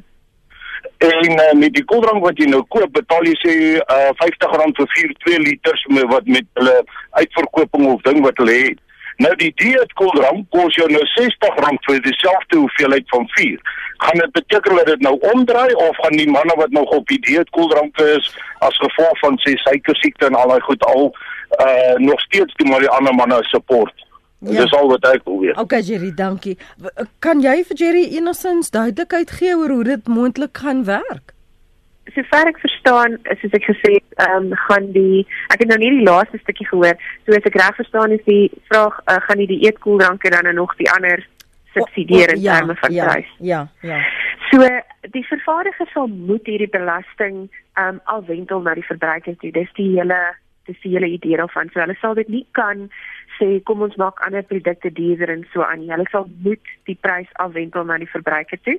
[0.98, 4.88] En uh, met die koeldrank wat jy nou koop, betaal jy sê uh, R50 vir
[4.96, 8.80] 4 2 liters wat met hulle uitverkoping of ding wat hulle het.
[9.18, 13.62] Nou die dieet koeldrank kos jou nou R60 vir dieselfde hoeveelheid van 4.
[13.98, 17.20] Gaan dit beteken dat dit nou omdraai of gaan die manne wat nog op die
[17.26, 21.10] dieet koeldrank is as gevolg van sê suiker siekte en al daai goed al
[21.64, 24.06] uh nog steeds die maar die ander manne support?
[24.40, 24.62] Ja.
[24.62, 25.58] Dis al wat ek wil weet.
[25.58, 26.58] Okay Jerry, dankie.
[27.20, 31.34] Kan jy vir Jerry enigstens duidelikheid gee oor hoe dit moontlik gaan werk?
[32.18, 35.94] Sover ek verstaan, soos ek gesê het, ehm um, gaan die ek het nou nie
[36.00, 36.98] die laaste stukkie gehoor.
[37.26, 40.90] So as ek reg verstaan is die vraag uh, gaan die eetkoeldranke dan nog die
[40.92, 41.24] ander
[41.76, 43.30] subsidieer in ja, terme van ja, prys.
[43.40, 44.02] Ja, ja.
[44.50, 44.66] So
[45.14, 49.52] die vervaardiger sal moet hierdie belasting ehm um, alwentel na die verbruiker toe.
[49.52, 50.20] Dis die hele
[50.68, 51.70] dis die hele idee daarvan.
[51.72, 52.90] So hulle sal dit nie kan
[53.38, 55.86] sê kom ons maak ander produkte duurder en so aan.
[55.90, 58.78] Hulle sal moet die prys afwentel na die verbruiker toe.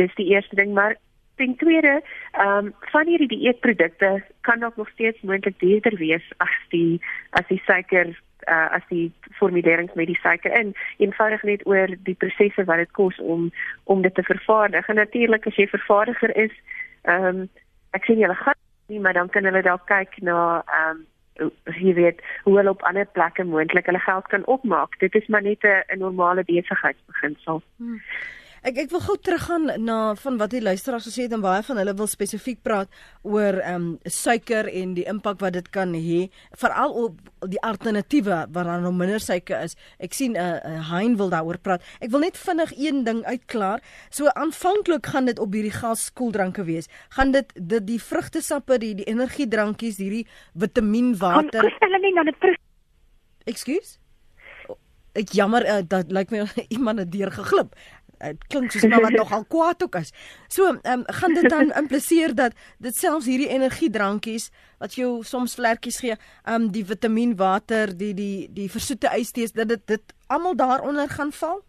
[0.00, 0.96] Dis die eerste ding, maar
[1.36, 6.54] Ten tweede, ehm um, van hierdie dieetprodukte kan dalk nog steeds moontlik duurder wees as
[6.68, 8.14] die as die suiker
[8.48, 12.92] uh, as die formulerings met die suiker in eenvoudig net oor die prosesse wat dit
[12.92, 13.50] kos om
[13.84, 14.88] om dit te vervaardig.
[14.88, 16.54] En natuurlik as jy vervaardiger is,
[17.02, 17.48] ehm um,
[17.94, 21.02] ek sien julle gaan nie, maar dan kan hulle dalk kyk na ehm um,
[21.74, 24.98] jy weet hoe hulle op ander plekke moontlik hulle geld kan opmaak.
[24.98, 27.62] Dit is maar net 'n normale besigheidsbeginsel.
[27.76, 28.00] Hmm.
[28.64, 31.76] Ek ek wil gou teruggaan na van wat die luisteraars gesê het en baie van
[31.76, 32.88] hulle wil spesifiek praat
[33.20, 36.30] oor ehm um, suiker en die impak wat dit kan hê
[36.62, 37.18] veral op
[37.52, 39.76] die alternatiewe waar daar nog minder suiker is.
[40.00, 41.82] Ek sien 'n uh, uh, Hein wil daaroor praat.
[42.00, 43.82] Ek wil net vinnig een ding uitklaar.
[44.08, 46.88] So aanvanklik gaan dit op hierdie gaskoeldranke wees.
[47.08, 51.60] Gaan dit dit die vrugtesappe, die die energiedrankies, hierdie vitaminwater.
[51.60, 52.56] Kom stel hulle nie na die terug.
[53.44, 53.98] Ekskuus?
[55.14, 57.76] Ek jammer uh, dat lyk like my iemand het deur geglip
[58.18, 60.12] dit klink soos nou wat nogal kwaad ook is.
[60.48, 65.54] So, ehm um, gaan dit dan impliseer dat dit selfs hierdie energiedrankies wat jou soms
[65.54, 70.56] vlekkies gee, ehm um, die vitamienwater, die die die versoete ystees dat dit dit almal
[70.56, 71.62] daaronder gaan val?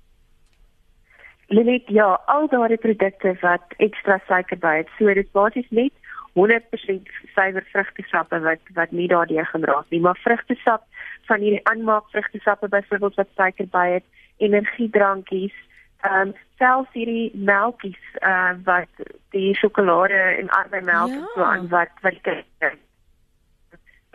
[1.47, 5.93] Linet, ja, al daardie produkte wat ekstra suiker by het, so dit basies net
[6.35, 10.83] 100% suiwer vrugtesappe wat wat nie daardeur geraak nie, maar vrugtesap
[11.29, 15.55] van hierdie aanmaak vrugtesappe byvoorbeeld wat suiker by het, energiedrankies,
[16.01, 19.05] ehm um, selfs hierdie melkies uh wat
[19.35, 21.27] die sjokolade en arbeidmelk ja.
[21.33, 22.75] so aan wat wat kyk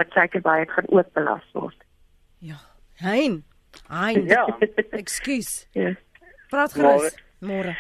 [0.01, 1.77] wat seker baie gaan ook belas word.
[2.39, 2.57] Ja.
[2.97, 3.45] Hein.
[3.89, 4.25] Hein.
[4.25, 4.59] Ja.
[4.91, 5.69] Ekskuus.
[5.73, 5.95] Ja.
[6.49, 7.17] Praat gerus.
[7.39, 7.77] Môre.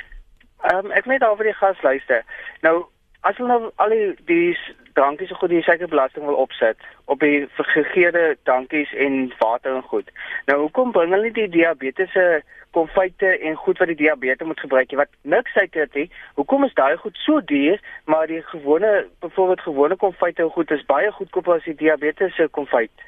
[0.61, 2.25] Ehm um, ek net oor die gas luister.
[2.61, 2.85] Nou
[3.21, 4.59] as hulle nou al die die
[4.93, 10.11] drankies so goed die suikerbelasting wil opset op die vergegeerde drankies en water en goed.
[10.47, 14.93] Nou hoekom bring hulle nie die diabetese konfyte en goed wat die diabetes moet gebruik
[14.99, 16.11] wat niks suiker het nie.
[16.35, 21.13] Hoekom is daai goed so duur, maar die gewone byvoorbeeld gewone konfyte goed is baie
[21.13, 23.07] goedkoper as die diabetes se konfyt.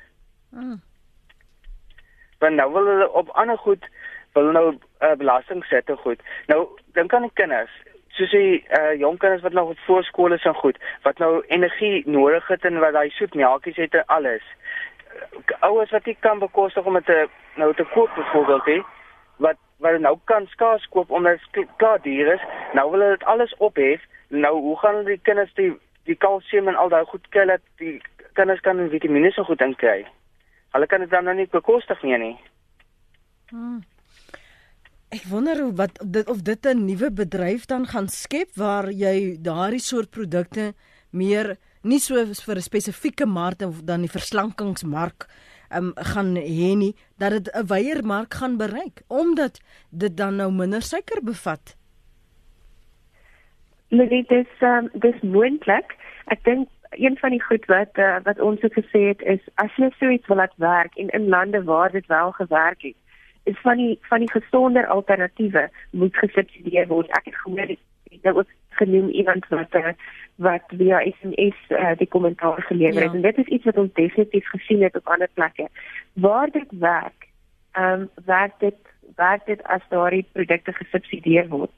[0.50, 0.80] Mm.
[2.38, 3.86] Want nou wil hulle op ander goed
[4.32, 6.20] wil nou uh, belasting sit en goed.
[6.46, 6.66] Nou
[6.96, 7.72] dink aan die kinders
[8.12, 12.02] soos die uh, jong kinders wat nog op voorskole is en goed wat nou energie
[12.06, 14.42] nodig het en wat daai soet melkies het en alles
[15.60, 18.80] ouers wat nie kan bekostig om dit nou te koop byvoorbeeld hè
[19.36, 22.42] wat wat nou kan skaars koop omdat dit klaar duur is.
[22.72, 24.04] Nou wil hulle dit alles ophef.
[24.28, 25.72] Nou hoe gaan die kinders die
[26.04, 28.00] die kalsium en al daai goed kry dat die
[28.32, 30.06] kinders kan vitamiene so goed inkry?
[30.70, 32.36] Hulle kan dit dan nou nie bekostig nie nie.
[33.50, 33.82] Hmm.
[35.12, 39.36] Ek wonder hoe wat dit of dit 'n nuwe bedryf dan gaan skep waar jy
[39.40, 40.72] daardie soort produkte
[41.10, 42.14] meer nie so
[42.46, 45.28] vir 'n spesifieke mark of dan die verslankingsmark
[45.76, 50.50] um, gaan hê nie dat dit 'n wyeer mark gaan bereik omdat dit dan nou
[50.52, 51.76] minder suiker bevat.
[53.88, 55.96] Dit is um, dis moontlik.
[56.24, 59.76] Ek dink een van die goed wat uh, wat ons het gesê het is as
[59.76, 62.96] jy so iets wil laat werk en in lande waar dit wel gewerk het,
[63.44, 67.10] is van die van die gesonder alternatiewe moet gesubsidieer word.
[67.18, 67.78] Ek het gehoor dit
[68.22, 69.92] nou ook genoem iemand wat uh,
[70.36, 73.16] wat via SMS uh, die kommentaar gelewer het ja.
[73.16, 75.68] en dit is iets wat ons definitief gesien het op ander plekke.
[76.12, 77.28] Waar dit werk,
[77.72, 78.76] ehm um, werk dit
[79.16, 81.70] werk dit as daardie produkte gesubsidieer word.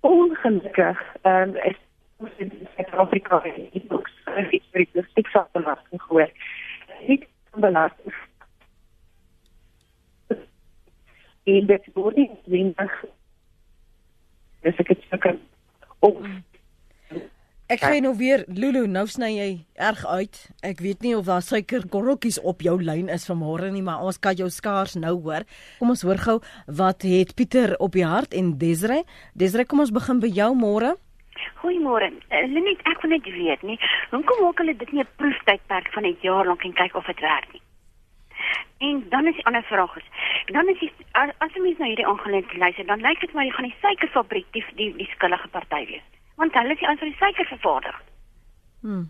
[0.00, 1.78] Ongelukkig ehm um, is
[2.16, 6.30] ons in Suid-Afrika nie ook so iets vir die stikstofbelasting gehoor.
[7.06, 8.14] Dit belasting
[11.44, 12.96] en dit word nie dwingend
[14.62, 15.38] dis ek het seker
[16.00, 16.22] op
[17.72, 19.46] Ek kry nou weer Lulu, nou sny jy
[19.80, 20.38] erg uit.
[20.66, 24.36] Ek weet nie of daar suikerkorreltjies op jou lyn is vanmôre nie, maar ons kan
[24.36, 25.46] jou skaars nou hoor.
[25.78, 26.34] Kom ons hoor gou
[26.68, 29.00] wat het Pieter op die hart en Desre.
[29.32, 30.92] Desre, kom ons begin by jou môre.
[31.62, 32.12] Goeiemôre.
[32.28, 33.78] Uh, Lenet, ek wil net weet nie,
[34.12, 37.20] hoekom maak hulle dit nie 'n proeftydperk van 'n jaar lank en kyk of dit
[37.24, 37.62] werk nie?
[38.78, 40.08] En dan is die ander vraag is,
[40.46, 43.50] dan is die, as, jy mens nou hierdie aangeleentheid luister, dan lyk dit maar jy
[43.50, 46.08] gaan die suikerfabriek die die, die skuldige party wees
[46.42, 47.98] want hulle is die aan vir die suiker vervaardig.
[48.82, 49.04] Hmm.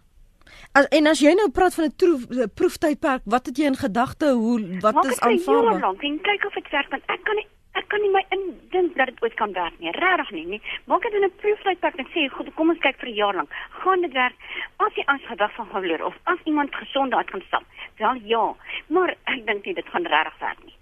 [0.76, 4.58] As en as jy nou praat van 'n proeftydperk, wat het jy in gedagte hoe
[4.80, 5.80] wat Maak is aanvaarbaar?
[5.80, 8.96] Maak dit kyk of dit werk want ek kan nie ek kan nie my indink
[8.96, 9.90] dat dit ooit kan werk nie.
[9.90, 10.62] Regtig nie, nie.
[10.84, 13.50] Maak dit in 'n proeftydperk en sê goed, kom ons kyk vir 'n jaar lank.
[13.70, 14.36] Gaan dit werk?
[14.82, 17.64] As jy as gedag van gehoor of as iemand gesond uit kan stap.
[18.00, 18.54] Wel ja,
[18.88, 20.76] maar ek dink nie dit gaan regtig werk nie.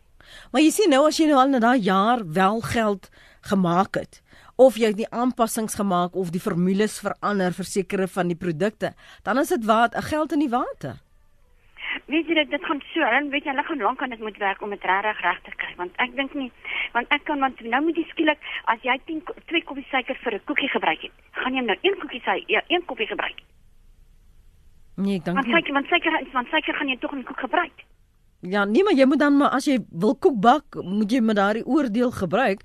[0.53, 3.11] Maar jy sien nou as jy nou al na daai jaar wel geld
[3.51, 4.23] gemaak het
[4.61, 8.91] of jy die aanpassings gemaak of die formules verander vir sekere van die produkte,
[9.25, 11.01] dan is dit wat 'n geld in die water.
[12.07, 14.37] Weet jy dit dit gaan so, en weet jy hulle gaan lank aan dit moet
[14.39, 16.53] werk om dit reg reg te kry, want ek dink nie
[16.93, 20.35] want ek kan want nou moet jy skielik as jy 10 2 koppie suiker vir
[20.35, 23.41] 'n koekie gebruik het, gaan jy nou 1 koekie sy ja, 1 koppie gebruik.
[25.01, 25.53] Nee, ek dink nie.
[25.53, 27.87] Want suiker, want suiker, want suiker gaan jy tog in koek gebruik.
[28.41, 31.37] Ja, nee, maar jy moet dan maar as jy wil koek bak, moet jy met
[31.37, 32.63] daardie oordeel gebruik.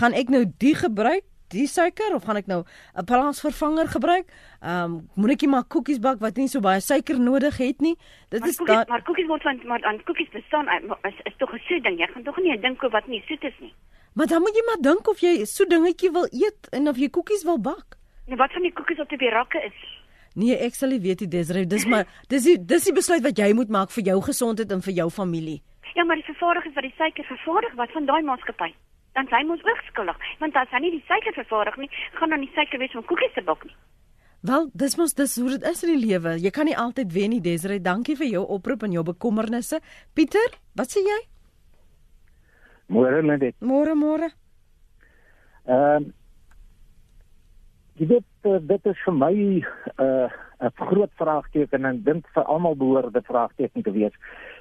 [0.00, 2.64] Gaan ek nou die gebruik die suiker of gaan ek nou
[2.96, 4.28] 'n plaasvervanger gebruik?
[4.60, 7.96] Ehm um, moet ek maar koekies bak wat nie so baie suiker nodig het nie.
[8.28, 10.68] Dit maar is koekies, maar koekies word van maar aan koekies bestaan
[11.02, 11.98] is, is tog 'n soet ding.
[11.98, 13.72] Jy gaan tog nie 'n ding koop wat nie soet is nie.
[14.14, 17.08] Maar dan moet jy maar dink of jy so dingetjie wil eet en of jy
[17.08, 17.96] koekies wil bak.
[18.26, 19.97] Nee, wat van die koekies op die rakke is?
[20.34, 23.38] Nee, ek sal nie weet die Desiree, dis maar dis die dis die besluit wat
[23.38, 25.62] jy moet maak vir jou gesondheid en vir jou familie.
[25.94, 28.74] Ja, maar die vervaardigers wat die suiker vervaardig, wat van daai maatskappy?
[29.18, 30.18] dan sy moet ook skuldig.
[30.38, 31.88] Want as hy nie die suiker vervaardig nie,
[32.18, 33.74] gaan dan die suiker wees om koekies te bak nie.
[34.46, 36.36] Wel, dis mos dis hoe dit is in die lewe.
[36.38, 37.82] Jy kan nie altyd wen nie, Desiree.
[37.82, 39.80] Dankie vir jou oproep en jou bekommernisse.
[40.14, 41.18] Pieter, wat sê jy?
[42.94, 43.58] Môre net.
[43.58, 44.30] Môre, môre.
[45.66, 46.14] Ehm uh,
[47.98, 49.64] dit eh, dit is vir my 'n
[50.02, 50.28] uh,
[50.60, 54.14] 'n groot vraagteken en dink vir almal behoort dit vraagteken te wees.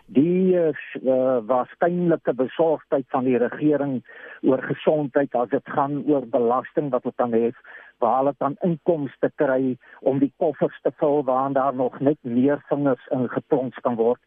[0.05, 4.03] Die uh, waarskynlike besorgdheid van die regering
[4.41, 7.55] oor gesondheid as dit gaan oor belasting wat hulle dan het
[7.97, 12.61] waar hulle dan inkomste kry om die koffers te vul waar daar nog net meer
[12.69, 14.21] vingers in geplons kan word.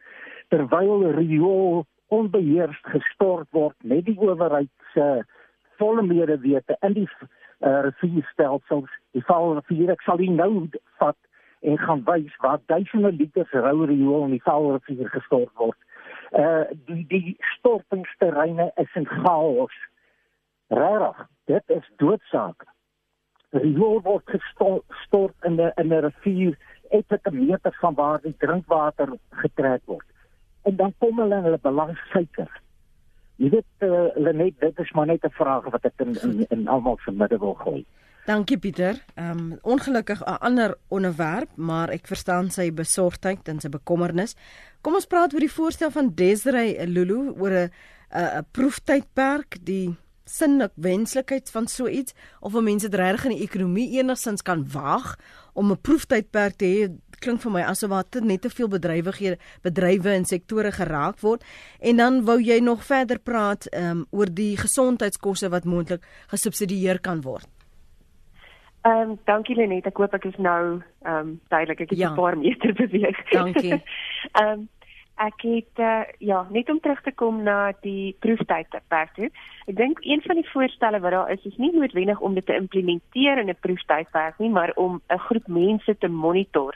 [0.49, 5.23] Terwyl riool onbeheers gestort word met die owerheid se
[5.79, 7.09] volle medewete in die
[7.61, 10.69] uh, rivierstelsels die val rivier ek sal nou
[11.01, 11.19] vat
[11.61, 15.79] en gaan wys waar duisende liters rou riool in die Vaalrivier gestort word.
[16.33, 19.77] Uh die die stortingsterreine is in chaos.
[20.69, 22.65] Rarig, dit is doodsaak.
[23.51, 26.57] Riool word gestort in 'n in 'n rivier
[26.91, 30.07] etlike meter van waar die drinkwater getrek word.
[30.63, 32.51] En dan kom hulle en hulle belang suiker.
[33.41, 36.69] Jy weet uh, Lenet, dit is maar net 'n vraag wat ek in in, in
[36.69, 37.85] almal se midde wil gooi.
[38.27, 39.01] Dankie Pieter.
[39.15, 44.37] Ehm um, ongelukkig 'n ander onderwerp, maar ek verstaan sy besorgdheid en sy bekommernis.
[44.81, 47.71] Kom ons praat oor die voorstel van Desiree Lulu oor 'n
[48.13, 49.97] 'n proeftydperk, die
[50.31, 55.17] sinlik wenslikheid van so iets of om mense regtig in die ekonomie enigstens kan waag
[55.55, 56.91] om 'n proeftydperk te hê.
[57.21, 61.45] Klink vir my asof wat net te veel bedrywighede, bedrywe en sektore geraak word.
[61.81, 67.21] En dan wou jy nog verder praat um, oor die gesondheidskoste wat moontlik gesubsidieer kan
[67.21, 67.49] word.
[68.83, 71.81] Ehm um, dankie Lenet, ek hoop ek is nou ehm um, duidelik.
[71.81, 72.15] Ek het 'n ja.
[72.15, 73.31] paar meter beweeg.
[73.31, 73.83] Dankie.
[74.41, 74.69] Ehm um,
[75.21, 79.29] ek het uh, ja, net om terug te kom na die proeftyd tydperk toe.
[79.69, 82.57] Ek dink een van die voorstelle wat daar is, is nie noodwendig om dit te
[82.57, 86.75] implementeer in 'n proeftydperk nie, maar om 'n groep mense te monitor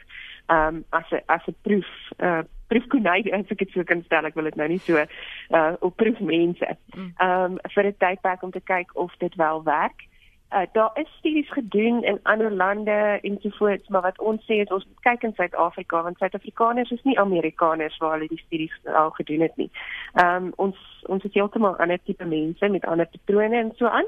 [0.48, 4.34] um, as 'n as 'n proef uh proefkonyn as ek dit so kan stel ek
[4.34, 7.12] wil dit nou nie so uh op proef mense mm.
[7.16, 10.08] ehm um, vir 'n tydperk om te kyk of dit wel werk
[10.54, 14.86] uh, daar is studies gedoen in ander lande ensovoorts, maar wat ons sê is ons
[15.00, 19.56] kyk in Suid-Afrika want Suid-Afrikaners is nie Amerikaners waar hulle die studies al gedoen het
[19.56, 19.70] nie.
[20.14, 20.76] Ehm um, ons
[21.14, 24.06] ons is heeltemal ander tipe mense met ander patrone en so aan.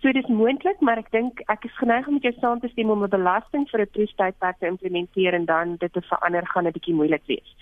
[0.00, 2.70] So dit is moontlik, maar ek dink ek is geneig om met jou saam te
[2.72, 6.66] stem om 'n belasting vir 'n toestydperk te implementeer en dan dit te verander gaan
[6.66, 7.56] 'n bietjie moeilik wees.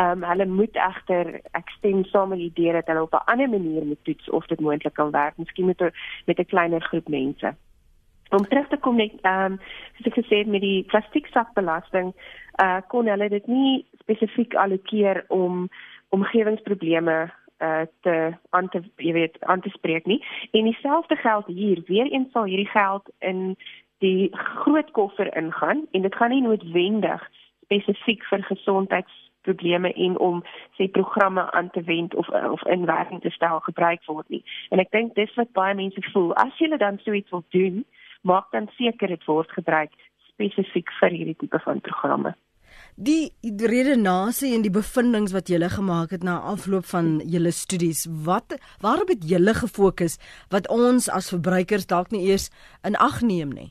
[0.00, 3.30] Ehm um, hulle moet egter ek stem saam met die idee dat hulle op 'n
[3.30, 5.92] ander manier moet toets of dit moontlik kan werk, miskien met 'n
[6.26, 7.54] met 'n kleiner groep mense
[8.30, 9.58] om terug te kom net ehm um,
[9.96, 12.12] soos ek gesê het met die plastieksakbelasting
[12.62, 15.68] uh kon hulle dit nie spesifiek allokeer om
[16.08, 17.16] omgewingsprobleme
[17.62, 20.22] uh te aan te jy weet aan te spreek nie
[20.52, 23.56] en dieselfde geld hier weer eens sal hierdie geld in
[23.98, 27.22] die groot koffer ingaan en dit gaan nie noodwendig
[27.66, 30.42] spesifiek vir gesondheidsprobleme en om
[30.78, 34.42] sê programme aan te wend of of in werking te stel gebruik word nie.
[34.70, 36.34] En ek dink dis wat baie mense voel.
[36.42, 37.84] As jy dan so iets wil doen,
[38.26, 39.94] maak dan seker dit word gebruik
[40.32, 42.34] spesifiek vir hierdie tipe van programme.
[42.96, 43.32] Die
[43.68, 49.12] redenasie en die bevindinge wat julle gemaak het na afloop van julle studies, wat waarop
[49.12, 50.16] het julle gefokus
[50.54, 52.48] wat ons as verbruikers dalk nie eers
[52.88, 53.70] in ag neem nie?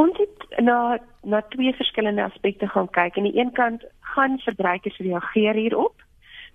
[0.00, 3.16] Ons het na na twee verskillende aspekte gaan kyk.
[3.16, 6.00] Aan die een kant gaan verbruikers reageer hierop.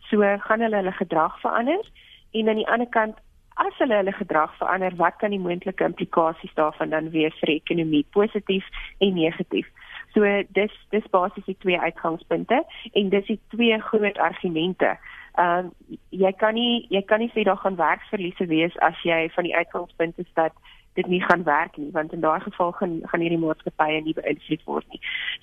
[0.09, 1.85] So gaan hulle hulle gedrag verander
[2.33, 3.21] en aan die ander kant
[3.57, 8.05] as hulle hulle gedrag verander, wat kan die moontlike implikasies daarvan dan wees vir ekonomie,
[8.13, 8.65] positief
[9.03, 9.69] en negatief?
[10.13, 10.25] So
[10.57, 14.97] dis dis basies die twee uitgangspunte en dis die twee groot argumente.
[15.37, 19.27] Ehm um, jy kan nie jy kan nie sê daar gaan werksverliese wees as jy
[19.35, 20.53] van die uitgangspunte dat
[20.97, 24.63] dit nie gaan werk nie, want in daai geval gaan gaan hierdie maatskappye nie beïnvloed
[24.65, 25.01] word nie.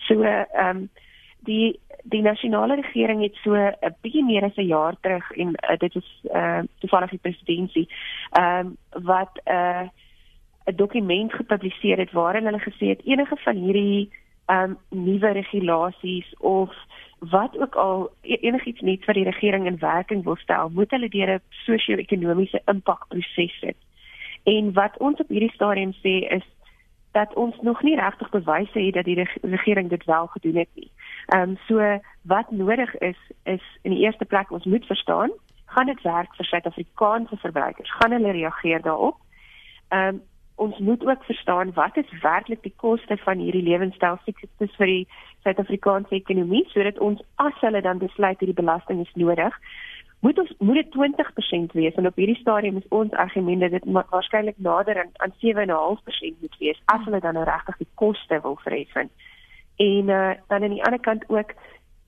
[0.08, 0.88] So ehm um,
[1.46, 5.76] die die nasionale regering het so 'n bietjie meer as 'n jaar terug en uh,
[5.78, 7.88] dit is uh toevallig die presidentsie
[8.32, 9.88] ehm um, wat 'n uh,
[10.66, 14.10] 'n dokument gepubliseer het waarin hulle gesê het enige van hierdie
[14.46, 16.70] ehm um, nuwe regulasies of
[17.18, 21.08] wat ook al e-, enigiets net wat die regering in werking wil stel, moet hulle
[21.08, 23.76] deur 'n sosio-ekonomiese impakproses sit.
[24.42, 26.44] En wat ons op hierdie stadium sê is
[27.14, 30.90] dat ons nog nie regtig bewyse het dat die regering dit wel gedoen het nie.
[31.26, 35.30] Ehm um, so wat nodig is is in die eerste plek ons moet verstaan,
[35.66, 37.94] gaan dit werk vir Suid-Afrikaanse verbruikers?
[37.98, 39.16] Gaan hulle reageer daarop?
[39.88, 40.22] Ehm um,
[40.54, 45.06] ons moet ook verstaan wat is werklik die koste van hierdie lewenstyl siektes vir die
[45.42, 49.58] Suid-Afrikaanse ekonomie sodat ons as hulle dan besluit hierdie belasting is nodig,
[50.24, 53.88] moet ons moet dit 20% wees en op hierdie stadium is ons argument dat dit
[53.92, 58.56] waarskynlik nader aan, aan 7.5% moet wees as hulle dan nou regtig die koste wil
[58.64, 59.10] verhef en
[60.08, 61.52] uh, dan aan die ander kant ook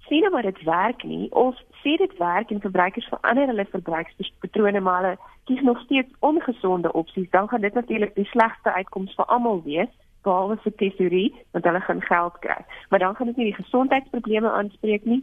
[0.08, 4.80] sien nou maar dit werk nie of sê dit werk en verbruikers verander hulle verbruikspatrone
[4.80, 5.18] maar hulle
[5.50, 9.92] kies nog steeds ongesonde opsies dan gaan dit natuurlik die slegste uitkoms vir almal wees
[10.22, 12.58] behalwe vir tesorie want hulle gaan geld kry.
[12.90, 15.20] Maar dan gaan dit nie die gesondheidsprobleme aanspreek nie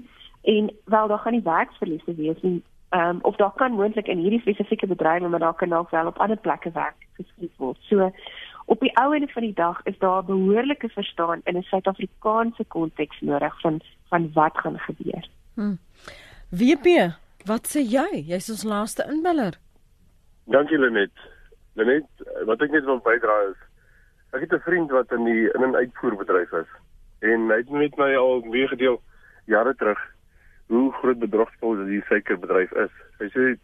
[0.53, 2.61] en wel daar gaan nie werksverliese wees nie
[2.93, 6.17] um, of daar kan moontlik in hierdie spesifieke bedrywe maar daar kan ook wel op
[6.17, 8.11] ander plekke werk geskep word so
[8.65, 13.21] op die ou ende van die dag is daar behoorlike verstaan in 'n Suid-Afrikaanse konteks
[13.21, 15.27] nodig van van wat gaan gebeur.
[15.53, 15.75] Hm.
[16.49, 16.87] WP,
[17.45, 18.23] wat sê jy?
[18.27, 19.53] Jy's ons laaste inbeller.
[20.43, 21.11] Dankie Lenet.
[21.73, 22.07] Lenet,
[22.45, 23.57] wat ek net wil bydra is
[24.33, 26.69] ek het 'n vriend wat in die in 'n uitvoerbedryf is
[27.19, 29.01] en hy het met my al meer gedeel
[29.45, 29.99] jare terug
[30.67, 32.91] hoe groot bedrogspel die suikerbedryf is.
[33.19, 33.55] Hy sê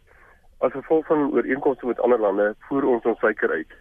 [0.60, 3.72] as gevolg van ooreenkomste met ander lande voer ons ons suiker uit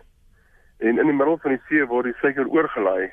[0.79, 3.11] En in die middel van die see word die suiker oorgelaai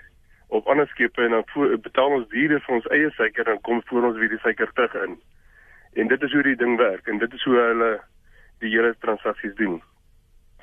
[0.54, 4.06] op ander skepe en dan betaal ons diere vir ons eie suiker en kom voor
[4.10, 5.16] ons weer die suiker terug in.
[5.98, 7.90] En dit is hoe die ding werk en dit is hoe hulle
[8.62, 9.80] die hele transaksies doen.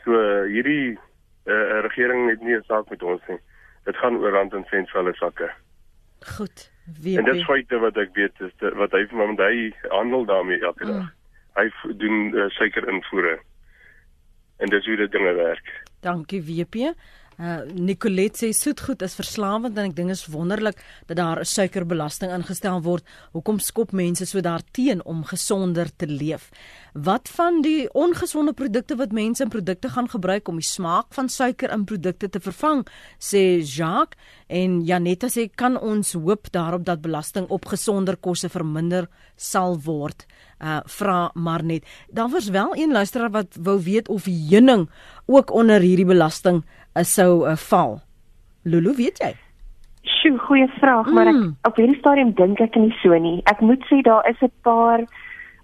[0.06, 0.16] So
[0.48, 3.40] hierdie uh, regering het nie 'n saak met ons nie.
[3.84, 5.52] Dit gaan oor rand en sent vir hulle sakke.
[6.38, 6.72] Goed.
[7.02, 10.26] Wie En dit is feite wat ek weet is dit, wat hy van hy handel
[10.26, 11.08] daarmee elke dag.
[11.08, 11.12] Mm.
[11.56, 13.38] Hy doen uh, suiker invoere.
[14.58, 15.72] En dis hoe dit dinge werk.
[16.04, 16.92] Dankie WP.
[17.42, 20.78] Uh Nicolet sê soetgoed is verslawend en ek dink is wonderlik
[21.10, 23.04] dat daar 'n suikerbelasting ingestel word.
[23.34, 26.52] Hoekom skop mense so daarteen om gesonder te leef?
[26.94, 31.30] Wat van die ongesonde produkte wat mense in produkte gaan gebruik om die smaak van
[31.30, 32.86] suiker in produkte te vervang?
[33.20, 34.18] sê Jacques
[34.48, 40.26] en Janetta sê kan ons hoop daarop dat belasting op gesonder kosse verminder sal word?
[40.62, 41.84] Uh vra maar net.
[42.12, 44.90] Daar was wel een luisteraar wat wou weet of heuning
[45.26, 46.64] ook onder hierdie belasting
[47.02, 48.02] sou uh, val.
[48.64, 49.34] Lulu, weet jy?
[50.04, 51.14] Sjoe, goeie vraag, mm.
[51.14, 51.56] maar ek Mm.
[51.62, 53.42] op hierdie stadium dink ek nie so nie.
[53.44, 55.00] Ek moet sê daar is 'n paar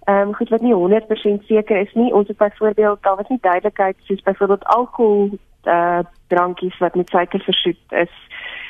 [0.04, 2.12] ehm um, goed wat nie 100% seker is nie.
[2.14, 5.30] Ons het byvoorbeeld daar was nie duidelikheid soos byvoorbeeld alkohol
[5.64, 8.14] uh drankies wat met suiker versoet is.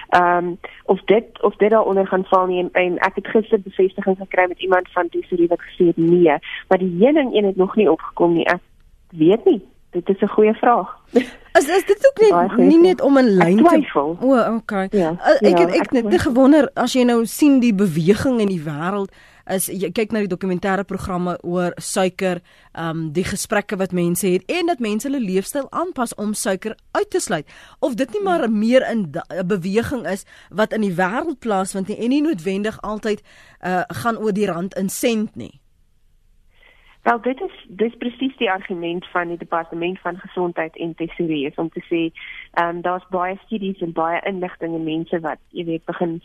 [0.08, 3.60] Ehm um, of dit of dit daaronder gaan val nie en, en ek het gister
[3.60, 6.38] bevestiging gekry met iemand van Tesorie wat gesê het nee,
[6.68, 8.46] maar die heuning een het nog nie opgekom nie.
[8.46, 8.60] Ek
[9.08, 9.62] weet nie.
[9.90, 10.98] Dit is 'n goeie vraag.
[11.60, 13.98] Is is dit ook Baie net goeie nie net om 'n lyn te.
[14.20, 14.88] O, okay.
[14.90, 18.40] Ja, Uh, ek ja, het ek ek net gewonder as jy nou sien die beweging
[18.40, 19.10] in die wêreld
[19.50, 22.40] is jy kyk na die dokumentêre programme oor suiker,
[22.74, 26.76] ehm um, die gesprekke wat mense het en dat mense hulle leefstyl aanpas om suiker
[26.92, 27.46] uit te sluit.
[27.80, 29.12] Of dit nie maar meer 'n
[29.44, 33.22] beweging is wat in die wêreld plaasvind nie en nie noodwendig altyd
[33.64, 35.59] uh gaan oor die rand in sent nie.
[37.02, 41.54] Wel dit is dis presies die argument van die departement van gesondheid en tesorie is
[41.54, 42.02] om te sê
[42.52, 46.20] ehm um, daar's baie studies en baie inligting en mense wat jy weet begin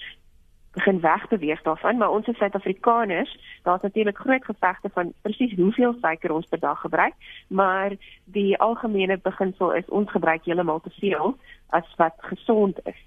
[0.73, 6.31] begin wegbeweeg daarvan maar ons as Suid-Afrikaners daar's natuurlik groot gevegte van presies hoeveel suiker
[6.31, 7.13] ons per dag gebruik
[7.47, 11.37] maar die algemene beginsel is ons gebruik heeltemal te veel
[11.69, 12.99] as wat gesond is.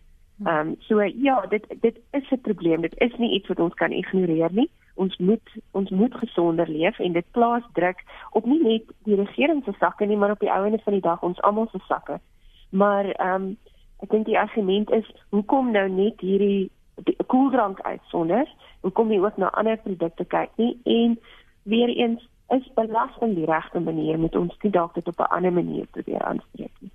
[0.44, 2.80] Ehm um, so ja, dit dit is 'n probleem.
[2.80, 4.70] Dit is nie iets wat ons kan ignoreer nie.
[4.94, 9.64] Ons moet ons moet gesonder leef en dit plaas druk op nie net die regering
[9.64, 12.20] se sakke nie, maar op die ouene van die dag ons almal se sakke.
[12.70, 13.56] Maar ehm um,
[14.00, 18.48] ek dink die argument is hoekom nou net hierdie die koeldrank uitsonder?
[18.80, 20.80] Hoekom nie ook na ander produkte kyk nie?
[20.84, 21.18] En
[21.62, 25.52] weer eens is belasting die regte manier moet ons nie dalk dit op 'n ander
[25.52, 26.90] manier probeer aanspreek nie.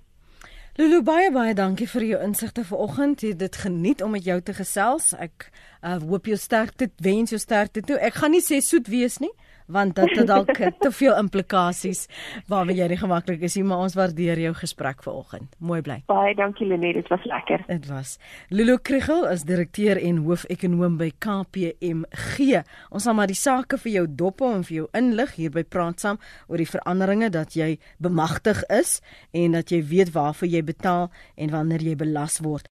[0.74, 3.20] Lulu baie baie dankie vir jou insigte vanoggend.
[3.22, 5.12] Jy het dit geniet om met jou te gesels.
[5.14, 5.46] Ek
[5.86, 7.94] uh, hoop jou sterkte, wens jou sterkte toe.
[8.02, 9.30] Ek gaan nie sê soet wees nie,
[9.66, 10.52] want dit het dalk
[10.84, 12.06] te veel implikasies
[12.50, 15.54] waarmee jy nie gemaklik is nie, maar ons waardeer jou gesprek vanoggend.
[15.58, 16.00] Mooi bly.
[16.10, 17.64] Baie dankie Lenet, dit was lekker.
[17.68, 18.16] Dit was
[18.48, 22.62] Lulu Kriegel as direkteur en hoofekonoom by KPMG.
[22.90, 26.02] Ons sal maar die sake vir jou dop en vir jou inlig hier by Praat
[26.02, 28.98] saam oor die veranderinge dat jy bemagtig is
[29.32, 32.68] en dat jy weet waarvoor jy betaal en wanneer jy belas word.